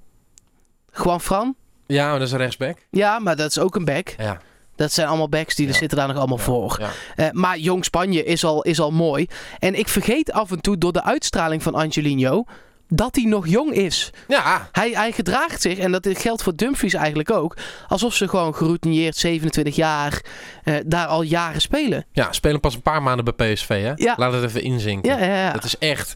Juan 1.04 1.20
Fran? 1.20 1.54
Ja, 1.86 2.08
maar 2.10 2.18
dat 2.18 2.26
is 2.26 2.32
een 2.32 2.38
rechtsback. 2.38 2.78
Ja, 2.90 3.18
maar 3.18 3.36
dat 3.36 3.50
is 3.50 3.58
ook 3.58 3.74
een 3.76 3.84
back. 3.84 4.14
Ja. 4.18 4.40
Dat 4.76 4.92
zijn 4.92 5.08
allemaal 5.08 5.28
backs 5.28 5.54
die 5.54 5.68
er 5.68 5.74
zitten 5.74 5.98
daar 5.98 6.08
nog 6.08 6.16
allemaal 6.16 6.38
voor. 6.38 6.76
Ja. 6.80 6.90
Eh, 7.16 7.30
maar 7.32 7.58
Jong 7.58 7.84
Spanje 7.84 8.24
is 8.24 8.44
al, 8.44 8.62
is 8.62 8.80
al 8.80 8.90
mooi. 8.90 9.26
En 9.58 9.74
ik 9.78 9.88
vergeet 9.88 10.32
af 10.32 10.50
en 10.50 10.60
toe 10.60 10.78
door 10.78 10.92
de 10.92 11.02
uitstraling 11.02 11.62
van 11.62 11.74
Angelino 11.74 12.44
dat 12.88 13.14
hij 13.14 13.24
nog 13.24 13.46
jong 13.48 13.72
is. 13.72 14.10
ja, 14.28 14.68
Hij, 14.72 14.90
hij 14.90 15.12
gedraagt 15.12 15.62
zich, 15.62 15.78
en 15.78 15.92
dat 15.92 16.08
geldt 16.12 16.42
voor 16.42 16.56
Dumfries 16.56 16.94
eigenlijk 16.94 17.30
ook, 17.30 17.56
alsof 17.88 18.14
ze 18.14 18.28
gewoon 18.28 18.54
geroutineerd 18.54 19.16
27 19.16 19.76
jaar 19.76 20.24
eh, 20.64 20.74
daar 20.86 21.06
al 21.06 21.22
jaren 21.22 21.60
spelen. 21.60 22.06
ja, 22.12 22.32
spelen 22.32 22.60
pas 22.60 22.74
een 22.74 22.82
paar 22.82 23.02
maanden 23.02 23.34
bij 23.36 23.52
PSV. 23.54 23.68
Hè? 23.68 23.92
Ja. 23.94 24.14
Laat 24.16 24.32
het 24.32 24.44
even 24.44 24.62
inzinken. 24.62 25.18
Ja, 25.18 25.24
ja, 25.26 25.36
ja. 25.36 25.52
Dat 25.52 25.64
is 25.64 25.78
echt 25.78 26.14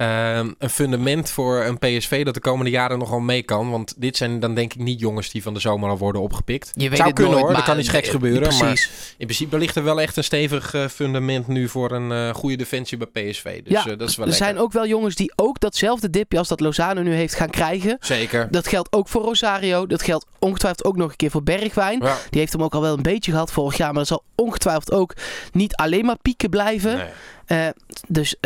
ehm, 0.00 0.50
een 0.58 0.70
fundament 0.70 1.30
voor 1.30 1.64
een 1.64 1.78
PSV 1.78 2.24
dat 2.24 2.34
de 2.34 2.40
komende 2.40 2.70
jaren 2.70 2.98
nogal 2.98 3.20
mee 3.20 3.42
kan. 3.42 3.70
Want 3.70 3.94
dit 3.96 4.16
zijn 4.16 4.40
dan 4.40 4.54
denk 4.54 4.72
ik 4.74 4.80
niet 4.80 5.00
jongens 5.00 5.30
die 5.30 5.42
van 5.42 5.54
de 5.54 5.60
zomer 5.60 5.90
al 5.90 5.98
worden 5.98 6.22
opgepikt. 6.22 6.70
Je 6.74 6.88
weet 6.88 6.96
Zou 6.96 7.08
het 7.08 7.16
kunnen 7.16 7.34
nooit, 7.34 7.46
hoor, 7.46 7.56
er 7.56 7.62
kan 7.62 7.78
iets 7.78 7.88
geks 7.88 8.06
eh, 8.06 8.12
gebeuren. 8.12 8.58
Maar 8.58 8.88
in 9.18 9.26
principe 9.26 9.58
ligt 9.58 9.76
er 9.76 9.84
wel 9.84 10.00
echt 10.00 10.16
een 10.16 10.24
stevig 10.24 10.74
eh, 10.74 10.86
fundament 10.86 11.46
nu 11.46 11.68
voor 11.68 11.90
een 11.90 12.12
eh, 12.12 12.34
goede 12.34 12.56
defensie 12.56 12.98
bij 12.98 13.06
PSV. 13.06 13.62
Dus 13.62 13.72
ja, 13.72 13.96
dat 13.96 14.08
is 14.08 14.16
wel 14.16 14.26
er 14.26 14.30
lekker. 14.30 14.34
zijn 14.34 14.58
ook 14.58 14.72
wel 14.72 14.86
jongens 14.86 15.14
die 15.14 15.32
ook 15.36 15.60
datzelfde 15.60 16.10
dipje 16.10 16.38
als 16.38 16.48
dat 16.48 16.60
Lozano 16.60 17.02
nu 17.02 17.12
heeft 17.12 17.34
gaan 17.34 17.50
krijgen. 17.50 17.96
Zeker. 18.00 18.48
Dat 18.50 18.68
geldt 18.68 18.92
ook 18.92 19.08
voor 19.08 19.22
Rosario. 19.22 19.86
Dat 19.86 20.02
geldt 20.02 20.26
ongetwijfeld 20.38 20.84
ook 20.84 20.96
nog 20.96 21.10
een 21.10 21.16
keer 21.16 21.30
voor 21.30 21.42
Bergwijn. 21.42 22.00
Ja. 22.02 22.16
Die 22.30 22.40
heeft 22.40 22.52
hem 22.52 22.62
ook 22.62 22.74
al 22.74 22.82
wel 22.82 22.96
een 22.96 23.02
beetje 23.02 23.30
gehad 23.30 23.52
vorig 23.52 23.76
jaar. 23.76 23.88
Maar 23.88 23.98
dat 23.98 24.06
zal 24.06 24.24
ongetwijfeld 24.34 24.92
ook 24.92 25.14
niet 25.52 25.74
alleen 25.74 26.04
maar 26.04 26.18
pieken 26.22 26.50
blijven. 26.50 27.10
Nee. 27.46 27.72
Dus 28.08 28.36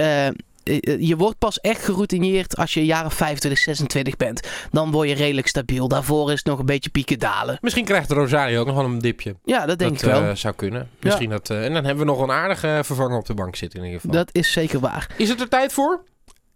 je 0.99 1.15
wordt 1.17 1.39
pas 1.39 1.61
echt 1.61 1.85
geroutineerd 1.85 2.57
als 2.57 2.75
je 2.75 3.03
of 3.05 3.15
25, 3.15 3.61
26 3.61 4.17
bent. 4.17 4.49
Dan 4.71 4.91
word 4.91 5.09
je 5.09 5.15
redelijk 5.15 5.47
stabiel. 5.47 5.89
Daarvoor 5.89 6.31
is 6.33 6.39
het 6.39 6.47
nog 6.47 6.59
een 6.59 6.67
beetje 6.67 6.91
pieken 6.91 7.19
dalen. 7.19 7.59
Misschien 7.61 7.85
krijgt 7.85 8.11
Rosario 8.11 8.61
ook 8.61 8.67
nog 8.67 8.77
wel 8.77 8.85
een 8.85 8.99
dipje. 8.99 9.37
Ja, 9.45 9.67
dat 9.67 9.79
denk 9.79 10.01
dat 10.01 10.03
ik 10.03 10.09
wel. 10.21 10.23
eh, 10.31 10.35
zou 10.37 10.55
kunnen. 10.55 10.91
Misschien 11.01 11.31
dat, 11.31 11.51
eh, 11.51 11.65
en 11.65 11.73
dan 11.73 11.85
hebben 11.85 12.05
we 12.07 12.11
nog 12.13 12.21
een 12.21 12.31
aardige 12.31 12.81
vervanger 12.85 13.19
op 13.19 13.27
de 13.27 13.35
bank 13.35 13.57
zitten 13.57 13.79
in 13.79 13.85
ieder 13.85 14.01
geval. 14.01 14.17
dat 14.17 14.29
is 14.33 14.53
zeker 14.53 14.81
waar. 14.81 15.07
Is 15.17 15.29
het 15.29 15.41
er 15.41 15.49
tijd 15.49 15.73
voor? 15.73 16.03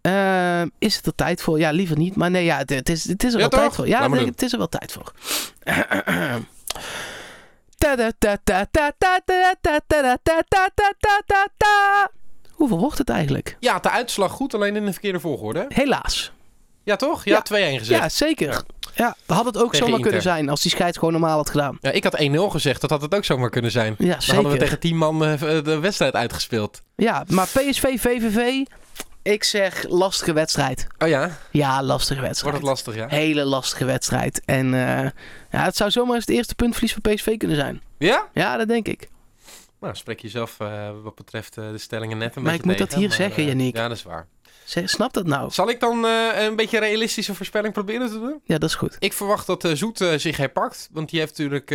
Eh, 0.00 0.62
is 0.78 0.96
het 0.96 1.06
er 1.06 1.14
tijd 1.14 1.42
voor? 1.42 1.58
Ja, 1.58 1.70
liever 1.70 1.96
niet. 1.96 2.16
Maar 2.16 2.30
nee, 2.30 2.44
ja, 2.44 2.56
het, 2.58 2.70
het 2.70 2.88
is, 2.88 3.08
het 3.08 3.24
is 3.24 3.32
er 3.34 3.40
Ja, 3.40 3.48
wel 3.48 3.58
tijd 3.60 3.74
voor. 3.74 3.88
Ja, 3.88 4.08
nee, 4.08 4.24
het 4.26 4.42
is 4.42 4.52
er 4.52 4.58
wel 4.58 4.68
tijd 4.68 4.92
voor. 4.92 5.12
Hoeveel 12.58 12.78
wordt 12.78 12.98
het 12.98 13.08
eigenlijk? 13.08 13.56
Ja, 13.60 13.78
de 13.78 13.90
uitslag 13.90 14.32
goed, 14.32 14.54
alleen 14.54 14.76
in 14.76 14.84
de 14.84 14.92
verkeerde 14.92 15.20
volgorde. 15.20 15.64
Helaas. 15.68 16.32
Ja, 16.84 16.96
toch? 16.96 17.24
Ja, 17.24 17.42
2-1 17.42 17.42
gezegd. 17.50 17.88
Ja, 17.88 18.08
zeker. 18.08 18.62
Ja. 18.94 19.16
Dat 19.26 19.36
had 19.36 19.46
het 19.46 19.56
ook 19.62 19.74
zomaar 19.74 20.00
kunnen 20.00 20.22
zijn 20.22 20.48
als 20.48 20.62
die 20.62 20.70
scheid 20.70 20.94
gewoon 20.98 21.12
normaal 21.12 21.36
had 21.36 21.50
gedaan. 21.50 21.78
Ja, 21.80 21.90
ik 21.90 22.04
had 22.04 22.22
1-0 22.22 22.34
gezegd, 22.50 22.80
dat 22.80 22.90
had 22.90 23.02
het 23.02 23.14
ook 23.14 23.24
zomaar 23.24 23.50
kunnen 23.50 23.70
zijn. 23.70 23.94
Ja, 23.98 24.18
Dan 24.26 24.34
hadden 24.34 24.52
we 24.52 24.58
tegen 24.58 24.78
10 24.78 24.96
man 24.96 25.24
eh, 25.24 25.32
eh, 25.32 25.64
de 25.64 25.78
wedstrijd 25.78 26.14
uitgespeeld. 26.14 26.82
Ja, 26.96 27.24
maar 27.28 27.46
PSV, 27.46 28.00
VVV, 28.00 28.64
ik 29.22 29.44
zeg 29.44 29.84
lastige 29.88 30.32
wedstrijd. 30.32 30.86
Oh 30.98 31.08
ja? 31.08 31.38
Ja, 31.50 31.82
lastige 31.82 32.20
wedstrijd. 32.20 32.54
Wordt 32.54 32.58
het 32.58 32.66
lastig, 32.66 32.94
ja? 32.94 33.16
Hele 33.18 33.44
lastige 33.44 33.84
wedstrijd. 33.84 34.42
En 34.44 34.74
eh, 34.74 35.10
ja, 35.50 35.64
het 35.64 35.76
zou 35.76 35.90
zomaar 35.90 36.14
eens 36.14 36.26
het 36.26 36.34
eerste 36.34 36.54
puntverlies 36.54 36.92
van 36.92 37.14
PSV 37.14 37.36
kunnen 37.36 37.56
zijn. 37.56 37.82
Ja? 37.98 38.28
Ja, 38.32 38.56
dat 38.56 38.68
denk 38.68 38.88
ik. 38.88 39.08
Nou, 39.80 39.94
spreek 39.94 40.20
jezelf 40.20 40.60
eh, 40.60 40.90
wat 41.02 41.14
betreft 41.14 41.56
eh, 41.56 41.70
de 41.70 41.78
stellingen 41.78 42.18
net 42.18 42.36
een 42.36 42.42
Maar 42.42 42.52
beetje 42.52 42.70
ik 42.70 42.78
moet 42.78 42.88
dat 42.88 42.98
hier 42.98 43.08
maar, 43.08 43.16
zeggen, 43.16 43.42
eh, 43.42 43.48
Yannick. 43.48 43.76
Ja, 43.76 43.88
dat 43.88 43.96
is 43.96 44.02
waar. 44.02 44.28
Zeg, 44.64 44.90
snap 44.90 45.12
dat 45.12 45.26
nou? 45.26 45.50
Zal 45.50 45.68
ik 45.70 45.80
dan 45.80 46.06
eh, 46.06 46.26
een 46.44 46.56
beetje 46.56 46.78
realistische 46.78 47.34
voorspelling 47.34 47.72
proberen 47.72 48.08
te 48.08 48.18
doen? 48.20 48.40
Ja, 48.44 48.58
dat 48.58 48.68
is 48.68 48.74
goed. 48.74 48.96
Ik 48.98 49.12
verwacht 49.12 49.46
dat 49.46 49.64
eh, 49.64 49.72
Zoet 49.74 50.00
eh, 50.00 50.12
zich 50.16 50.36
herpakt. 50.36 50.88
Want 50.92 51.10
die 51.10 51.20
heeft 51.20 51.38
natuurlijk 51.38 51.70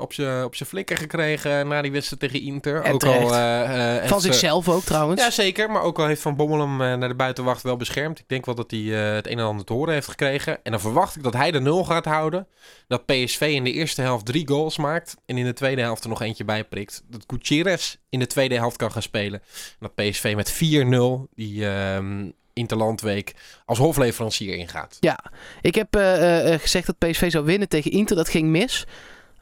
op 0.00 0.12
zijn 0.12 0.44
op 0.44 0.54
zijn 0.54 0.68
flikker 0.68 0.96
gekregen 0.96 1.68
na 1.68 1.82
die 1.82 1.92
wedstrijd 1.92 2.20
tegen 2.22 2.40
Inter. 2.46 2.82
En 2.82 2.92
ook 2.92 3.04
al, 3.04 3.28
terecht. 3.28 4.08
Van 4.08 4.20
ze- 4.20 4.26
zichzelf 4.26 4.68
ook 4.68 4.82
trouwens. 4.82 5.22
Ja, 5.22 5.30
zeker. 5.30 5.70
Maar 5.70 5.82
ook 5.82 5.98
al 5.98 6.06
heeft 6.06 6.22
Van 6.22 6.36
Bommel 6.36 6.60
hem 6.60 6.76
naar 6.98 7.08
de 7.08 7.14
buitenwacht 7.14 7.62
wel 7.62 7.76
beschermd. 7.76 8.18
Ik 8.18 8.28
denk 8.28 8.46
wel 8.46 8.54
dat 8.54 8.70
hij 8.70 8.80
het 8.80 9.26
een 9.26 9.38
en 9.38 9.44
ander 9.44 9.64
te 9.66 9.72
horen 9.72 9.94
heeft 9.94 10.08
gekregen. 10.08 10.58
En 10.62 10.70
dan 10.70 10.80
verwacht 10.80 11.16
ik 11.16 11.22
dat 11.22 11.32
hij 11.34 11.50
de 11.50 11.60
nul 11.60 11.84
gaat 11.84 12.04
houden. 12.04 12.46
Dat 12.88 13.06
PSV 13.06 13.40
in 13.40 13.64
de 13.64 13.72
eerste 13.72 14.02
helft 14.02 14.26
drie 14.26 14.48
goals 14.48 14.76
maakt. 14.78 15.16
En 15.26 15.38
in 15.38 15.44
de 15.44 15.52
tweede 15.52 15.82
helft 15.82 16.02
er 16.02 16.08
nog 16.08 16.22
eentje 16.22 16.44
bij 16.44 16.64
prikt. 16.64 17.02
Dat 17.08 17.24
Gutierrez 17.26 17.96
in 18.08 18.18
de 18.18 18.26
tweede 18.26 18.54
helft 18.54 18.76
kan 18.76 18.92
gaan 18.92 19.02
spelen. 19.02 19.40
En 19.80 19.90
dat 19.94 19.94
PSV 19.94 20.32
met 20.36 20.52
4-0 20.52 21.28
die 21.34 21.66
ehm 22.10 22.30
Interlandweek 22.52 23.34
als 23.64 23.78
hofleverancier 23.78 24.54
ingaat. 24.56 24.96
Ja, 25.00 25.18
ik 25.60 25.74
heb 25.74 25.96
eh, 25.96 26.52
eh, 26.54 26.60
gezegd 26.60 26.86
dat 26.86 26.98
PSV 26.98 27.30
zou 27.30 27.44
winnen 27.44 27.68
tegen 27.68 27.90
Inter. 27.90 28.16
Dat 28.16 28.28
ging 28.28 28.48
mis. 28.48 28.86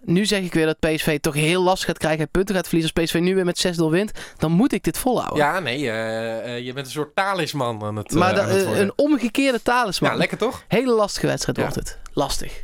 Nu 0.05 0.27
zeg 0.27 0.41
ik 0.43 0.53
weer 0.55 0.67
dat 0.67 0.79
PSV 0.79 1.19
toch 1.21 1.35
heel 1.35 1.63
lastig 1.63 1.87
gaat 1.87 1.99
krijgen 1.99 2.21
en 2.21 2.29
punten 2.31 2.55
gaat 2.55 2.67
verliezen. 2.69 2.95
Als 2.95 3.05
PSV 3.05 3.19
nu 3.19 3.35
weer 3.35 3.45
met 3.45 3.59
6-0 3.81 3.91
wint, 3.91 4.13
dan 4.37 4.53
moet 4.53 4.73
ik 4.73 4.83
dit 4.85 4.99
volhouden. 4.99 5.39
Ja, 5.39 5.59
nee, 5.59 5.91
eh, 5.91 6.57
eh, 6.57 6.65
je 6.65 6.73
bent 6.73 6.87
een 6.87 6.93
soort 6.93 7.15
talisman 7.15 7.83
aan 7.83 7.97
het, 7.97 8.11
maar 8.13 8.33
eh, 8.35 8.43
aan 8.43 8.49
het 8.49 8.65
eh, 8.67 8.79
een 8.79 8.93
omgekeerde 8.97 9.63
talisman. 9.63 10.11
Ja, 10.11 10.17
lekker 10.17 10.39
toch? 10.39 10.65
Hele 10.69 10.93
lastige 10.93 11.27
wedstrijd 11.27 11.57
Ja. 11.59 11.63
wordt 11.63 11.79
het. 11.79 11.99
Lastig. 12.13 12.63